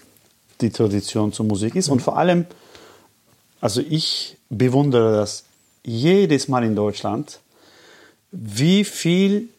[0.62, 1.89] die Tradition zur Musik ist.
[1.89, 2.45] Und vor allem,
[3.62, 5.45] also ich bewundere das
[5.84, 7.39] jedes Mal in Deutschland,
[8.32, 9.49] wie viel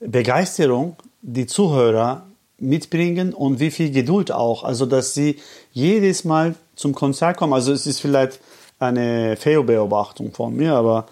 [0.00, 2.26] Begeisterung die Zuhörer
[2.58, 4.64] mitbringen und wie viel Geduld auch.
[4.64, 5.38] Also, dass sie
[5.72, 7.52] jedes Mal zum Konzert kommen.
[7.52, 8.40] Also, es ist vielleicht
[8.84, 11.06] eine Fehlbeobachtung von mir, aber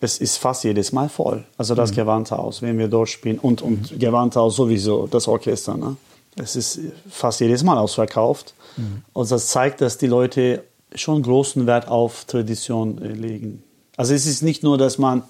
[0.00, 1.44] es ist fast jedes Mal voll.
[1.56, 1.96] Also, das mhm.
[1.96, 3.38] Gewandhaus, wenn wir dort spielen.
[3.38, 3.98] Und, und mhm.
[3.98, 5.76] Gewandhaus sowieso, das Orchester.
[5.76, 5.96] Ne?
[6.36, 8.54] Es ist fast jedes Mal ausverkauft.
[8.76, 9.02] Mhm.
[9.12, 13.62] Und das zeigt, dass die Leute schon großen Wert auf Tradition äh, legen.
[13.96, 15.22] Also, es ist nicht nur, dass man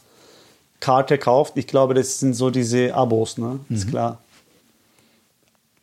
[0.81, 3.61] Karte kauft, ich glaube, das sind so diese Abos, ne?
[3.69, 3.77] Mhm.
[3.77, 4.19] Ist klar.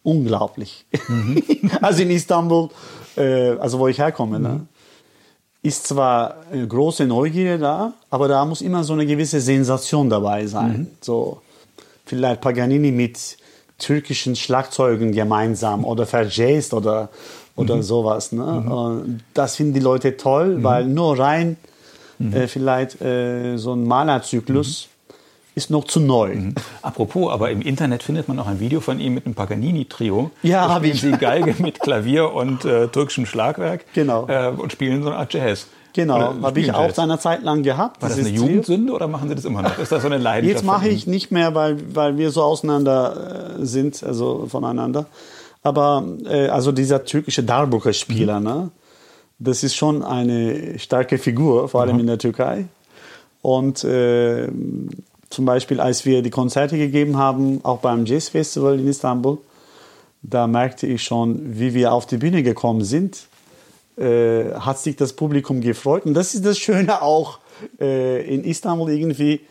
[0.04, 0.86] Unglaublich.
[1.08, 1.44] Mhm.
[1.82, 2.70] also in Istanbul,
[3.16, 4.50] äh, also wo ich herkomme, ne?
[4.50, 4.56] mhm.
[4.56, 4.68] ne?
[5.64, 10.46] Ist zwar eine große Neugier da, aber da muss immer so eine gewisse Sensation dabei
[10.46, 10.78] sein.
[10.78, 10.88] Mhm.
[11.02, 11.42] So
[12.06, 13.38] vielleicht Paganini mit
[13.80, 17.10] türkischen Schlagzeugen gemeinsam oder verjazzt oder,
[17.56, 17.84] oder mhm.
[17.84, 18.32] sowas.
[18.32, 18.44] Ne?
[18.44, 19.20] Mhm.
[19.34, 20.64] Das finden die Leute toll, mhm.
[20.64, 21.58] weil nur rein
[22.24, 22.34] Mhm.
[22.34, 24.93] Äh, vielleicht äh, so ein Malerzyklus mhm.
[25.56, 26.36] Ist noch zu neu.
[26.36, 26.56] Mhm.
[26.82, 30.32] Apropos, aber im Internet findet man auch ein Video von ihm mit einem Paganini-Trio.
[30.42, 31.02] Ja, habe ich.
[31.02, 33.86] Sie Geige mit Klavier und äh, türkischem Schlagwerk.
[33.94, 34.28] Genau.
[34.28, 35.68] Äh, und spielen so eine Art Jazz.
[35.94, 38.02] Genau, habe ich auch seiner Zeit lang gehabt.
[38.02, 39.78] War das, das eine Jugendsünde oder machen Sie das immer noch?
[39.78, 40.64] Ist das so eine Leidenschaft?
[40.64, 45.06] Jetzt mache ich nicht mehr, weil, weil wir so auseinander äh, sind, also voneinander.
[45.62, 48.46] Aber äh, also dieser türkische Darbuka-Spieler, mhm.
[48.46, 48.72] ne?
[49.38, 52.02] das ist schon eine starke Figur, vor allem mhm.
[52.02, 52.66] in der Türkei.
[53.44, 54.48] Und äh,
[55.34, 59.40] zum Beispiel, als wir die Konzerte gegeben haben, auch beim Jazz Festival in Istanbul,
[60.22, 63.28] da merkte ich schon, wie wir auf die Bühne gekommen sind,
[63.98, 66.06] äh, hat sich das Publikum gefreut.
[66.06, 67.40] Und das ist das Schöne auch
[67.80, 69.42] äh, in Istanbul irgendwie,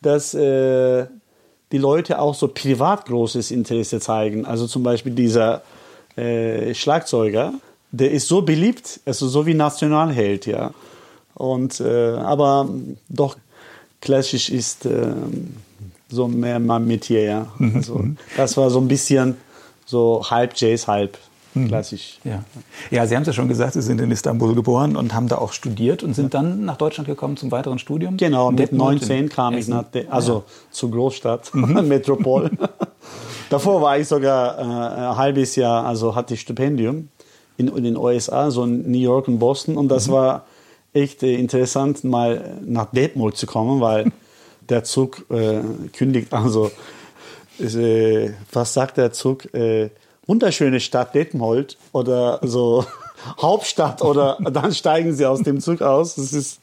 [0.00, 1.06] dass äh,
[1.70, 4.46] die Leute auch so privat großes Interesse zeigen.
[4.46, 5.62] Also zum Beispiel dieser
[6.16, 7.54] äh, Schlagzeuger,
[7.90, 10.72] der ist so beliebt, also so wie Nationalheld, ja.
[11.34, 12.68] Und, äh, aber
[13.08, 13.36] doch
[14.02, 15.14] klassisch ist äh,
[16.10, 17.46] so mehr mein Metier, ja.
[17.56, 17.76] Mhm.
[17.76, 18.04] Also,
[18.36, 19.36] das war so ein bisschen
[19.86, 21.16] so halb Jazz, halb
[21.54, 21.68] mhm.
[21.68, 22.18] klassisch.
[22.24, 22.44] Ja.
[22.90, 25.38] ja, Sie haben es ja schon gesagt, Sie sind in Istanbul geboren und haben da
[25.38, 28.18] auch studiert und sind dann nach Deutschland gekommen zum weiteren Studium?
[28.18, 30.42] Genau, mit 19 kam ich nach, De also ja.
[30.70, 31.88] zur Großstadt, mhm.
[31.88, 32.50] Metropol.
[33.50, 37.08] Davor war ich sogar äh, ein halbes Jahr, also hatte ich Stipendium
[37.56, 39.76] in, in den USA, so in New York und Boston.
[39.76, 40.12] Und das mhm.
[40.12, 40.44] war
[40.92, 44.12] echt äh, interessant, mal nach Detmold zu kommen, weil
[44.68, 45.60] der Zug äh,
[45.92, 46.70] kündigt, also
[47.58, 49.52] äh, was sagt der Zug?
[49.54, 49.90] Äh,
[50.26, 52.84] wunderschöne Stadt Detmold oder so
[53.40, 56.14] Hauptstadt oder dann steigen sie aus dem Zug aus.
[56.14, 56.60] Das ist,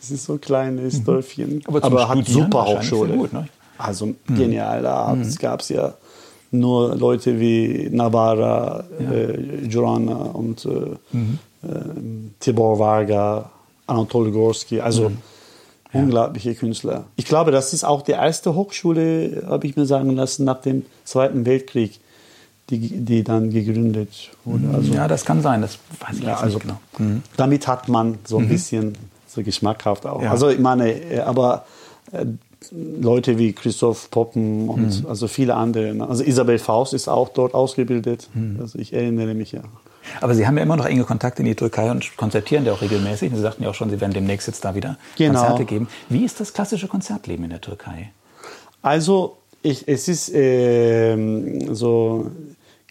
[0.00, 1.04] das ist so ein kleines mhm.
[1.04, 1.62] Dörfchen.
[1.66, 3.14] Aber, Aber hat super Hochschule.
[3.14, 3.48] Gut, ne?
[3.78, 4.16] Also mhm.
[4.28, 4.82] genial.
[4.82, 5.34] Da mhm.
[5.36, 5.94] gab es ja
[6.50, 9.10] nur Leute wie Navarra, ja.
[9.10, 11.38] äh, Jurana und äh, mhm.
[11.64, 13.50] Äh, Tibor Varga,
[13.86, 15.18] Anatol Gorski, also mhm.
[15.92, 17.04] unglaubliche Künstler.
[17.16, 20.84] Ich glaube, das ist auch die erste Hochschule, habe ich mir sagen lassen, nach dem
[21.04, 22.00] Zweiten Weltkrieg,
[22.70, 24.64] die, die dann gegründet wurde.
[24.64, 24.74] Mhm.
[24.74, 26.80] Also, ja, das kann sein, das weiß ich ja, also, nicht genau.
[26.98, 27.22] Mhm.
[27.36, 28.48] Damit hat man so ein mhm.
[28.48, 28.94] bisschen
[29.26, 30.22] so geschmackhaft auch.
[30.22, 30.30] Ja.
[30.30, 31.66] Also ich meine, äh, aber
[32.12, 32.24] äh,
[32.70, 35.06] Leute wie Christoph Poppen und mhm.
[35.06, 35.94] also viele andere.
[35.94, 36.08] Ne?
[36.08, 38.30] Also Isabel Faust ist auch dort ausgebildet.
[38.58, 39.60] Also ich erinnere mich ja.
[40.20, 42.80] Aber Sie haben ja immer noch enge Kontakte in die Türkei und konzertieren ja auch
[42.80, 43.32] regelmäßig.
[43.34, 45.40] Sie sagten ja auch schon, Sie werden demnächst jetzt da wieder genau.
[45.40, 45.88] Konzerte geben.
[46.08, 48.10] Wie ist das klassische Konzertleben in der Türkei?
[48.82, 51.16] Also ich, es ist äh,
[51.72, 52.30] so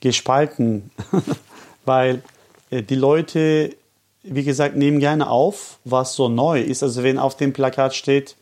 [0.02, 0.92] gespalten,
[1.86, 2.24] weil
[2.72, 3.76] äh, die Leute,
[4.24, 6.84] wie gesagt, nehmen gerne auf, was so neu ist.
[6.84, 8.36] Also wenn auf dem Plakat steht,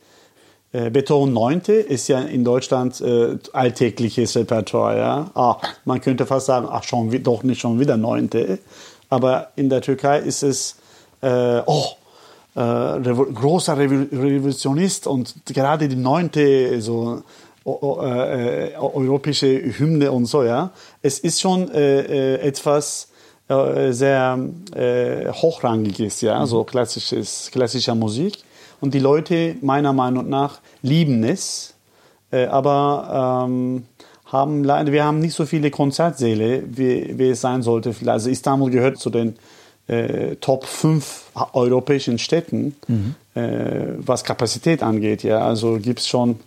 [0.72, 1.61] Beethoven 9.
[1.89, 4.97] ist ja in Deutschland äh, alltägliches Repertoire.
[4.97, 5.32] Ja?
[5.34, 8.30] Ah, man könnte fast sagen, ach, schon, doch nicht schon wieder 9.
[9.09, 10.78] Aber in der Türkei ist es,
[11.22, 11.86] äh, oh,
[12.55, 16.32] äh, Revo großer Revo Revolutionist und gerade die 9.
[16.80, 17.22] so
[17.65, 20.72] äh, äh, europäische Hymne und so, ja.
[21.01, 23.09] Es ist schon äh, etwas
[23.47, 24.39] äh, sehr
[24.74, 26.45] äh, hochrangig ist, ja, mhm.
[26.47, 28.39] so klassisches, klassischer Musik.
[28.82, 31.76] Und die Leute meiner Meinung nach lieben es,
[32.32, 33.84] äh, aber ähm,
[34.26, 37.94] haben leider, wir haben nicht so viele Konzertsäle, wie, wie es sein sollte.
[38.06, 39.36] Also Istanbul gehört zu den
[39.88, 43.16] äh, Top 5 europäischen Städten, mhm.
[43.36, 45.24] äh, was Kapazität angeht.
[45.24, 46.40] Ja, also gibt es schon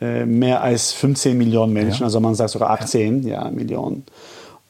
[0.00, 2.06] äh, mehr als 15 Millionen Menschen, ja.
[2.06, 3.44] also man sagt sogar 18 ja.
[3.44, 4.04] ja Millionen.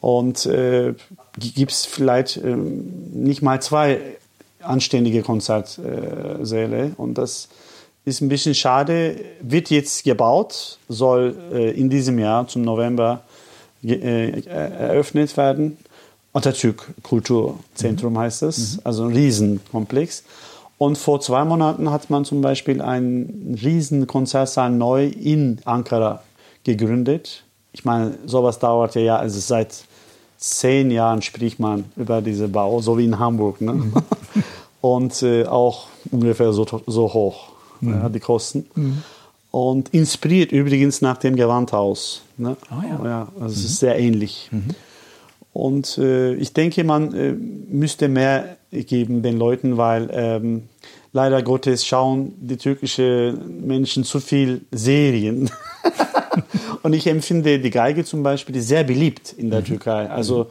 [0.00, 0.94] Und äh,
[1.38, 4.00] gibt es vielleicht äh, nicht mal zwei
[4.68, 6.92] anständige Konzertsäle.
[6.96, 7.48] Und das
[8.04, 9.16] ist ein bisschen schade.
[9.40, 13.22] Wird jetzt gebaut, soll äh, in diesem Jahr zum November
[13.84, 15.76] äh, eröffnet werden.
[16.32, 18.18] Atatürk Kulturzentrum mhm.
[18.18, 18.80] heißt es, mhm.
[18.84, 20.24] also ein Riesenkomplex.
[20.78, 26.22] Und vor zwei Monaten hat man zum Beispiel einen riesen Konzertsaal neu in Ankara
[26.62, 27.42] gegründet.
[27.72, 29.84] Ich meine, sowas dauert ja, also seit
[30.36, 33.60] zehn Jahren spricht man über diesen Bau, so wie in Hamburg.
[33.60, 33.72] Ne?
[33.72, 33.92] Mhm.
[34.80, 37.50] Und äh, auch ungefähr so, so hoch,
[37.80, 37.92] mhm.
[37.92, 38.66] ja, die Kosten.
[38.74, 39.02] Mhm.
[39.50, 42.22] Und inspiriert übrigens nach dem Gewandhaus.
[42.36, 42.56] Ne?
[42.68, 43.04] Ah, ja.
[43.04, 43.28] ja.
[43.40, 43.86] also es ist mhm.
[43.86, 44.48] sehr ähnlich.
[44.50, 44.74] Mhm.
[45.52, 50.64] Und äh, ich denke, man äh, müsste mehr geben den Leuten, weil ähm,
[51.12, 55.50] leider Gottes schauen die türkischen Menschen zu viel Serien.
[56.82, 59.64] Und ich empfinde die Geige zum Beispiel sehr beliebt in der mhm.
[59.64, 60.08] Türkei.
[60.08, 60.48] Also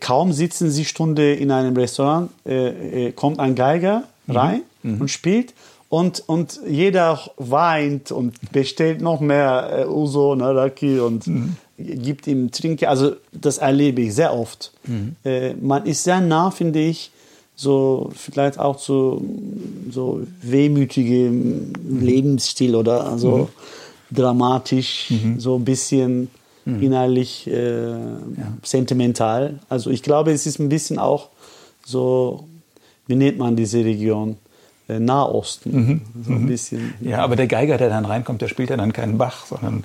[0.00, 4.36] kaum sitzen sie Stunde in einem Restaurant, äh, äh, kommt ein Geiger mhm.
[4.36, 5.00] rein mhm.
[5.00, 5.54] und spielt
[5.88, 11.56] und, und jeder weint und bestellt noch mehr äh, Uso, ne, Raki und mhm.
[11.78, 12.86] gibt ihm Trinken.
[12.86, 14.72] Also das erlebe ich sehr oft.
[14.84, 15.16] Mhm.
[15.24, 17.10] Äh, man ist sehr nah, finde ich,
[17.56, 19.24] so vielleicht auch zu
[19.90, 22.00] so wehmütigem mhm.
[22.00, 23.36] Lebensstil oder so
[24.10, 24.14] mhm.
[24.14, 26.28] dramatisch, so ein bisschen
[26.68, 26.82] mhm.
[26.82, 27.98] innerlich äh, ja.
[28.62, 29.58] sentimental.
[29.68, 31.28] Also ich glaube, es ist ein bisschen auch
[31.84, 32.44] so,
[33.06, 34.36] wie nennt man diese Region?
[34.88, 35.74] Äh, Nahosten.
[35.74, 36.00] Mhm.
[36.24, 36.46] So ein mhm.
[36.46, 36.94] bisschen.
[37.00, 39.84] Ja, aber der Geiger, der dann reinkommt, der spielt ja dann keinen Bach, sondern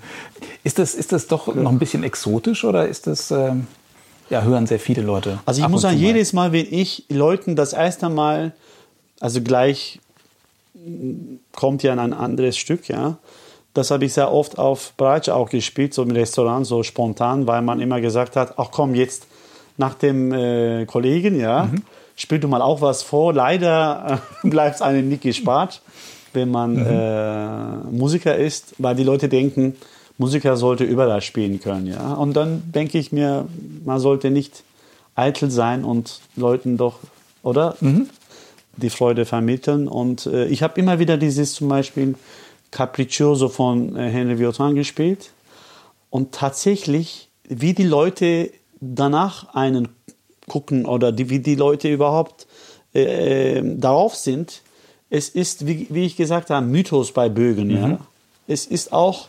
[0.64, 3.52] ist das, ist das doch noch ein bisschen exotisch oder ist das, äh,
[4.30, 5.40] ja, hören sehr viele Leute?
[5.46, 6.04] Also ich muss sagen, mal.
[6.04, 8.54] jedes Mal, wenn ich Leuten das erste Mal,
[9.20, 10.00] also gleich
[11.54, 13.18] kommt ja ein anderes Stück, ja,
[13.74, 17.62] das habe ich sehr oft auf Breitsch auch gespielt, so im Restaurant, so spontan, weil
[17.62, 19.28] man immer gesagt hat, ach komm, jetzt
[19.78, 21.82] nach dem äh, Kollegen, ja, mhm
[22.16, 23.34] spiel du mal auch was vor.
[23.34, 25.82] Leider äh, bleibt es einem nicht gespart,
[26.34, 26.86] wenn man mhm.
[26.88, 29.76] äh, Musiker ist, weil die Leute denken,
[30.18, 31.88] Musiker sollte überall spielen können.
[31.88, 32.14] Ja?
[32.14, 33.46] Und dann denke ich mir,
[33.84, 34.64] man sollte nicht
[35.16, 37.00] eitel sein und Leuten doch,
[37.42, 37.76] oder?
[37.82, 38.10] Mhm.
[38.78, 39.88] Die Freude vermitteln.
[39.88, 42.16] Und äh, ich habe immer wieder dieses zum Beispiel
[42.74, 45.32] Capriccioso von äh, Henry Viotin gespielt.
[46.10, 48.52] Und tatsächlich, wie die Leute
[48.82, 49.90] danach einen
[50.48, 52.48] gucken oder die, wie die Leute überhaupt
[52.94, 54.62] äh, äh, darauf sind.
[55.10, 57.68] Es ist, wie, wie ich gesagt habe, Mythos bei Bögen.
[57.68, 57.76] Mhm.
[57.76, 58.00] Ja?
[58.48, 59.28] Es ist auch,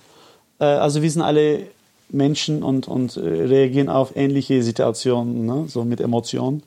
[0.58, 1.66] äh, also wir sind alle
[2.08, 5.64] Menschen und, und äh, reagieren auf ähnliche Situationen, ne?
[5.68, 6.62] so mit Emotionen.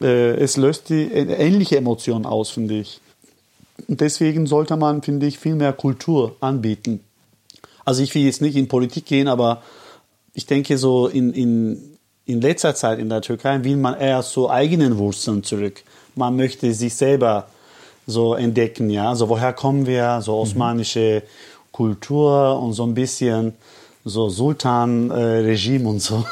[0.00, 3.00] Äh, es löst die äh, ähnliche Emotionen aus, finde ich.
[3.88, 7.00] Und deswegen sollte man, finde ich, viel mehr Kultur anbieten.
[7.84, 9.62] Also ich will jetzt nicht in Politik gehen, aber
[10.32, 11.94] ich denke so in, in
[12.26, 15.82] in letzter Zeit in der Türkei will man eher zu eigenen Wurzeln zurück.
[16.14, 17.48] Man möchte sich selber
[18.06, 19.14] so entdecken, ja.
[19.14, 20.20] So woher kommen wir?
[20.22, 20.40] So mhm.
[20.40, 21.72] osmanische mhm.
[21.72, 23.54] Kultur und so ein bisschen
[24.06, 26.24] so Sultan-Regime und so.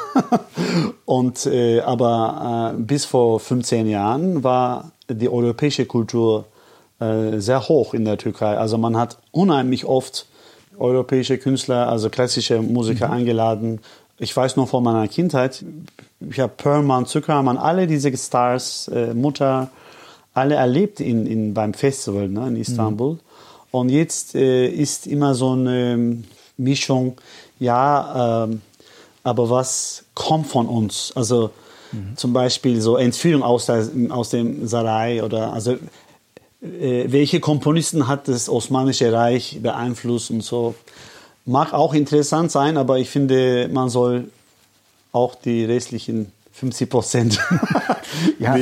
[1.04, 6.46] und äh, aber äh, bis vor 15 Jahren war die europäische Kultur
[7.02, 8.56] äh, sehr hoch in der Türkei.
[8.56, 10.26] Also man hat unheimlich oft
[10.78, 13.14] europäische Künstler, also klassische Musiker mhm.
[13.14, 13.80] eingeladen
[14.22, 15.64] ich weiß noch von meiner Kindheit,
[16.20, 19.70] ich habe Perlman, Zuckermann, alle diese Stars, äh, Mutter,
[20.32, 23.14] alle erlebt in, in, beim Festival ne, in Istanbul.
[23.14, 23.20] Mhm.
[23.72, 26.18] Und jetzt äh, ist immer so eine
[26.56, 27.16] Mischung,
[27.58, 28.56] ja, äh,
[29.24, 31.12] aber was kommt von uns?
[31.16, 31.50] Also
[31.90, 32.16] mhm.
[32.16, 35.76] zum Beispiel so Entführung aus, der, aus dem Sarai oder also
[36.62, 40.74] welche Komponisten hat das Osmanische Reich beeinflusst und so.
[41.44, 44.30] Mag auch interessant sein, aber ich finde, man soll
[45.10, 47.40] auch die restlichen 50 Prozent
[48.38, 48.56] ja.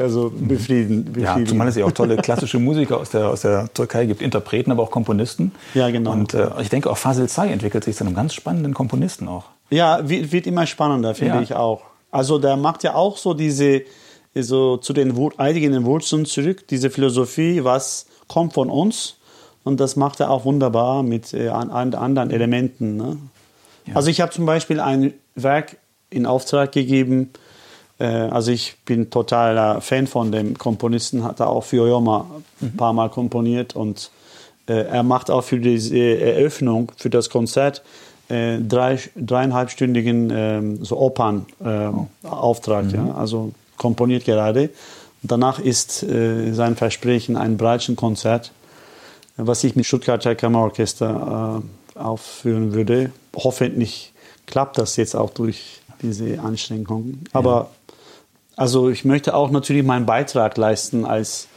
[0.00, 1.22] also befrieden, befrieden.
[1.22, 4.70] Ja, zumal es ja auch tolle klassische Musiker aus der, aus der Türkei gibt, Interpreten,
[4.70, 5.52] aber auch Komponisten.
[5.74, 6.12] Ja, genau.
[6.12, 9.44] Und äh, ich denke, auch Fasil Say entwickelt sich zu einem ganz spannenden Komponisten auch.
[9.68, 11.42] Ja, wird, wird immer spannender, finde ja.
[11.42, 11.82] ich auch.
[12.10, 13.82] Also der macht ja auch so diese,
[14.42, 19.16] so zu den eigenen Wurzeln zurück, diese Philosophie, was kommt von uns
[19.62, 22.96] und das macht er auch wunderbar mit äh, an, an anderen Elementen.
[22.96, 23.18] Ne?
[23.86, 23.96] Ja.
[23.96, 25.76] Also ich habe zum Beispiel ein Werk
[26.10, 27.30] in Auftrag gegeben
[27.98, 32.26] Äh, also ich bin totaler Fan von dem Komponisten, hat er auch für Joma
[32.60, 34.10] ein paar Mal komponiert und
[34.66, 37.82] äh, er macht auch für diese Eröffnung, für das Konzert,
[38.28, 42.86] äh, drei, dreieinhalbstündigen ähm, so Opern-Auftrag.
[42.86, 42.94] Mhm.
[42.94, 43.14] Ja?
[43.14, 44.70] Also komponiert gerade.
[45.22, 48.52] Danach ist äh, sein Versprechen ein Breitschenkonzert,
[49.36, 51.62] was ich mit Stuttgarter Kammerorchester
[51.96, 53.10] äh, aufführen würde.
[53.34, 54.12] Hoffentlich
[54.46, 57.24] klappt das jetzt auch durch diese Anstrengungen.
[57.32, 57.94] Aber ja.
[58.56, 61.48] also ich möchte auch natürlich meinen Beitrag leisten als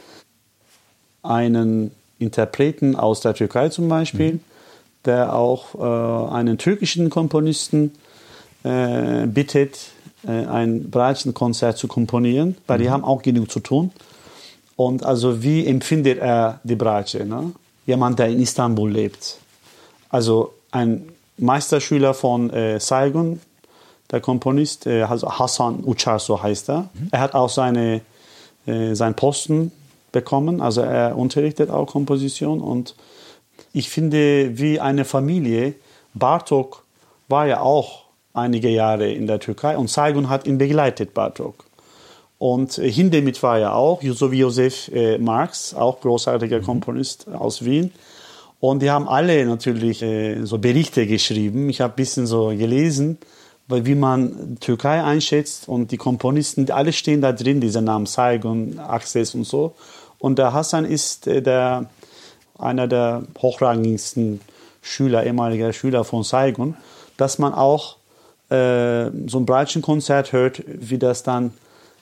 [1.22, 4.40] einen Interpreten aus der Türkei zum Beispiel, mhm.
[5.04, 7.92] der auch äh, einen türkischen Komponisten
[8.64, 9.90] äh, bittet,
[10.32, 12.82] ein Bratsche-Konzert zu komponieren, weil mhm.
[12.82, 13.90] die haben auch genug zu tun.
[14.76, 17.24] Und also wie empfindet er die Bratsche?
[17.24, 17.52] Ne?
[17.86, 19.38] Jemand, der in Istanbul lebt.
[20.10, 23.40] Also ein Meisterschüler von äh, Saigon,
[24.10, 26.88] der Komponist, äh, also Hassan Uçar, so heißt er.
[26.92, 27.08] Mhm.
[27.10, 28.02] Er hat auch seine,
[28.66, 29.72] äh, seinen Posten
[30.12, 32.94] bekommen, also er unterrichtet auch Komposition und
[33.72, 35.74] ich finde, wie eine Familie,
[36.14, 36.84] Bartok
[37.28, 38.04] war ja auch
[38.38, 41.64] einige Jahre in der Türkei und Saigon hat ihn begleitet, Bartok.
[42.38, 46.64] Und äh, Hindemith war ja auch, so wie Josef äh, Marx, auch großartiger mhm.
[46.64, 47.92] Komponist aus Wien.
[48.60, 51.68] Und die haben alle natürlich äh, so Berichte geschrieben.
[51.68, 53.18] Ich habe ein bisschen so gelesen,
[53.68, 59.34] wie man Türkei einschätzt und die Komponisten, alle stehen da drin, diese Namen Saigon, Access
[59.34, 59.74] und so.
[60.18, 61.90] Und der Hassan ist äh, der,
[62.58, 64.40] einer der hochrangigsten
[64.80, 66.76] Schüler, ehemaliger Schüler von Saigon,
[67.16, 67.97] dass man auch
[68.50, 71.52] äh, so ein Breitschenkonzert hört, wie das dann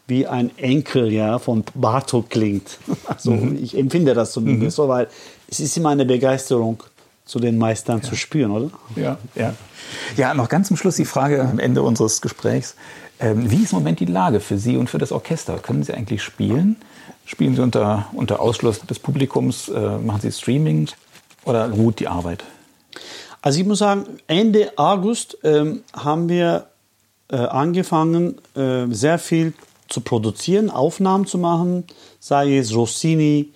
[0.09, 2.79] wie ein Enkel ja, von Bartok klingt.
[3.07, 3.59] Also mhm.
[3.63, 4.83] ich empfinde das zumindest mhm.
[4.83, 5.09] so, weil
[5.49, 6.83] es ist immer eine Begeisterung
[7.25, 8.09] zu den Meistern ja.
[8.09, 8.71] zu spüren, oder?
[8.95, 9.55] Ja, ja.
[10.17, 12.77] Ja, noch ganz zum Schluss die Frage am Ende unseres Gesprächs.
[13.19, 15.59] Ähm, wie ist im Moment die Lage für Sie und für das Orchester?
[15.59, 16.77] Können Sie eigentlich spielen?
[17.25, 19.69] Spielen Sie unter, unter Ausschluss des Publikums?
[19.69, 20.89] Äh, machen Sie Streaming?
[21.45, 22.45] Oder ruht die Arbeit?
[23.47, 26.67] Also ich muss sagen, Ende August ähm, haben wir
[27.31, 29.55] äh, angefangen, äh, sehr viel
[29.89, 31.85] zu produzieren, Aufnahmen zu machen,
[32.19, 33.53] sei es Rossini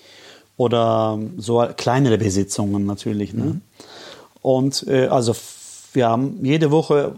[0.57, 3.35] oder so kleinere Besitzungen natürlich.
[3.35, 3.45] Ne?
[3.45, 3.61] Mhm.
[4.43, 5.35] Und äh, also
[5.93, 7.17] wir haben jede Woche,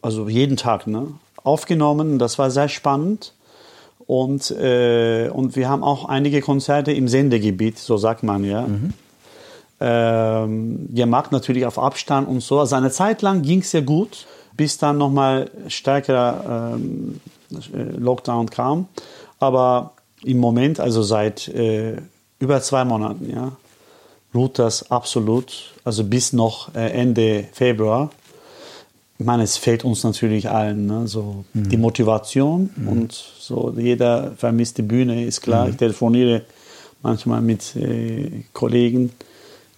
[0.00, 1.06] also jeden Tag, ne,
[1.44, 2.18] aufgenommen.
[2.18, 3.34] Das war sehr spannend.
[4.06, 8.62] Und, äh, und wir haben auch einige Konzerte im Sendegebiet, so sagt man ja.
[8.62, 8.94] Mhm.
[9.82, 12.60] Ähm, gemacht, natürlich auf Abstand und so.
[12.60, 17.20] Also eine Zeit lang ging es ja gut, bis dann nochmal stärkerer ähm,
[17.96, 18.88] Lockdown kam.
[19.38, 21.96] Aber im Moment, also seit äh,
[22.38, 23.52] über zwei Monaten, ja,
[24.34, 28.10] ruht das absolut, also bis noch äh, Ende Februar.
[29.18, 31.06] Ich meine, es fehlt uns natürlich allen, ne?
[31.06, 31.68] so mhm.
[31.68, 32.88] die Motivation mhm.
[32.88, 35.64] und so jeder vermisst die Bühne, ist klar.
[35.64, 35.70] Mhm.
[35.70, 36.42] Ich telefoniere
[37.02, 39.12] manchmal mit äh, Kollegen,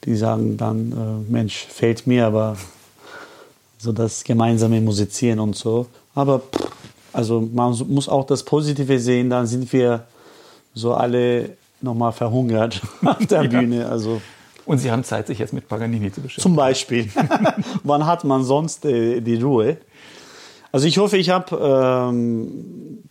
[0.05, 2.57] die sagen dann, äh, Mensch, fehlt mir, aber
[3.79, 5.87] so das gemeinsame Musizieren und so.
[6.15, 6.71] Aber pff,
[7.13, 10.05] also man muss auch das Positive sehen, dann sind wir
[10.75, 11.51] so alle
[11.81, 13.49] nochmal verhungert auf der ja.
[13.49, 13.89] Bühne.
[13.89, 14.21] Also
[14.65, 16.43] und Sie haben Zeit, sich jetzt mit Paganini zu beschäftigen.
[16.43, 17.09] Zum Beispiel.
[17.83, 19.79] Wann hat man sonst äh, die Ruhe?
[20.71, 21.57] Also ich hoffe, ich habe
[22.11, 23.03] ähm,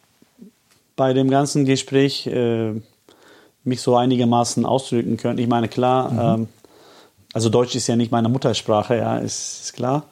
[0.96, 2.74] bei dem ganzen Gespräch äh,
[3.64, 5.40] mich so einigermaßen ausdrücken können.
[5.40, 6.44] Ich meine, klar, mhm.
[6.44, 6.48] ähm,
[7.34, 10.04] also Deutsch ist ja nicht meine Muttersprache, ja, ist, ist klar.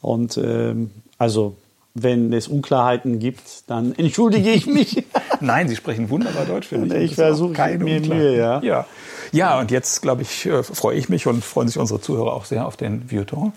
[0.00, 1.56] Und ähm, also
[1.94, 5.04] wenn es Unklarheiten gibt, dann entschuldige ich mich.
[5.40, 7.12] Nein, Sie sprechen wunderbar Deutsch, finde ich.
[7.12, 8.60] Ich versuche mir Mühe, ja.
[8.62, 8.86] ja.
[9.32, 12.44] Ja, und jetzt, glaube ich, äh, freue ich mich und freuen sich unsere Zuhörer auch
[12.44, 13.52] sehr auf den Vieuxtemps.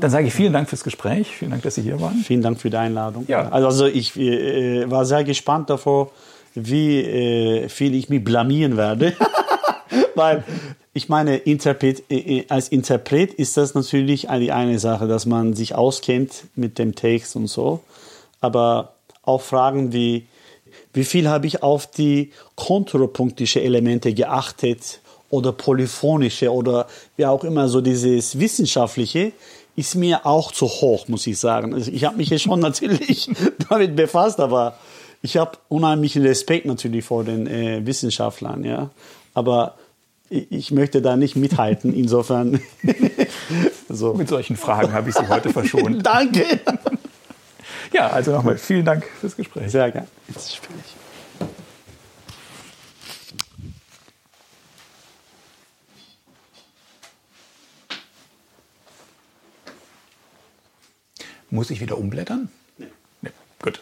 [0.00, 1.36] Dann sage ich vielen Dank fürs Gespräch.
[1.36, 2.16] Vielen Dank, dass Sie hier waren.
[2.16, 3.24] Vielen Dank für die Einladung.
[3.28, 3.48] Ja.
[3.50, 6.10] Also ich äh, war sehr gespannt davor,
[6.54, 9.12] wie äh, viel ich mich blamieren werde.
[10.16, 10.42] Weil
[10.96, 15.52] ich meine, Interpret, äh, äh, als Interpret ist das natürlich eine, eine Sache, dass man
[15.52, 17.80] sich auskennt mit dem Text und so.
[18.40, 20.26] Aber auch Fragen wie,
[20.94, 26.86] wie viel habe ich auf die kontrapunktische Elemente geachtet oder polyphonische oder
[27.18, 29.32] wie auch immer so dieses wissenschaftliche
[29.76, 31.74] ist mir auch zu hoch, muss ich sagen.
[31.74, 33.28] Also ich habe mich ja schon natürlich
[33.68, 34.78] damit befasst, aber
[35.20, 38.88] ich habe unheimlichen Respekt natürlich vor den äh, Wissenschaftlern, ja.
[39.34, 39.74] Aber
[40.28, 41.94] ich möchte da nicht mithalten.
[41.94, 42.60] Insofern.
[43.88, 44.14] so.
[44.14, 46.04] Mit solchen Fragen habe ich Sie heute verschont.
[46.06, 46.44] Danke.
[47.92, 49.70] Ja, also nochmal vielen Dank fürs Gespräch.
[49.70, 50.08] Sehr gerne.
[50.28, 50.96] Jetzt spiele ich.
[61.48, 62.48] Muss ich wieder umblättern?
[62.76, 62.86] Nee.
[63.22, 63.30] nee.
[63.62, 63.80] Gut.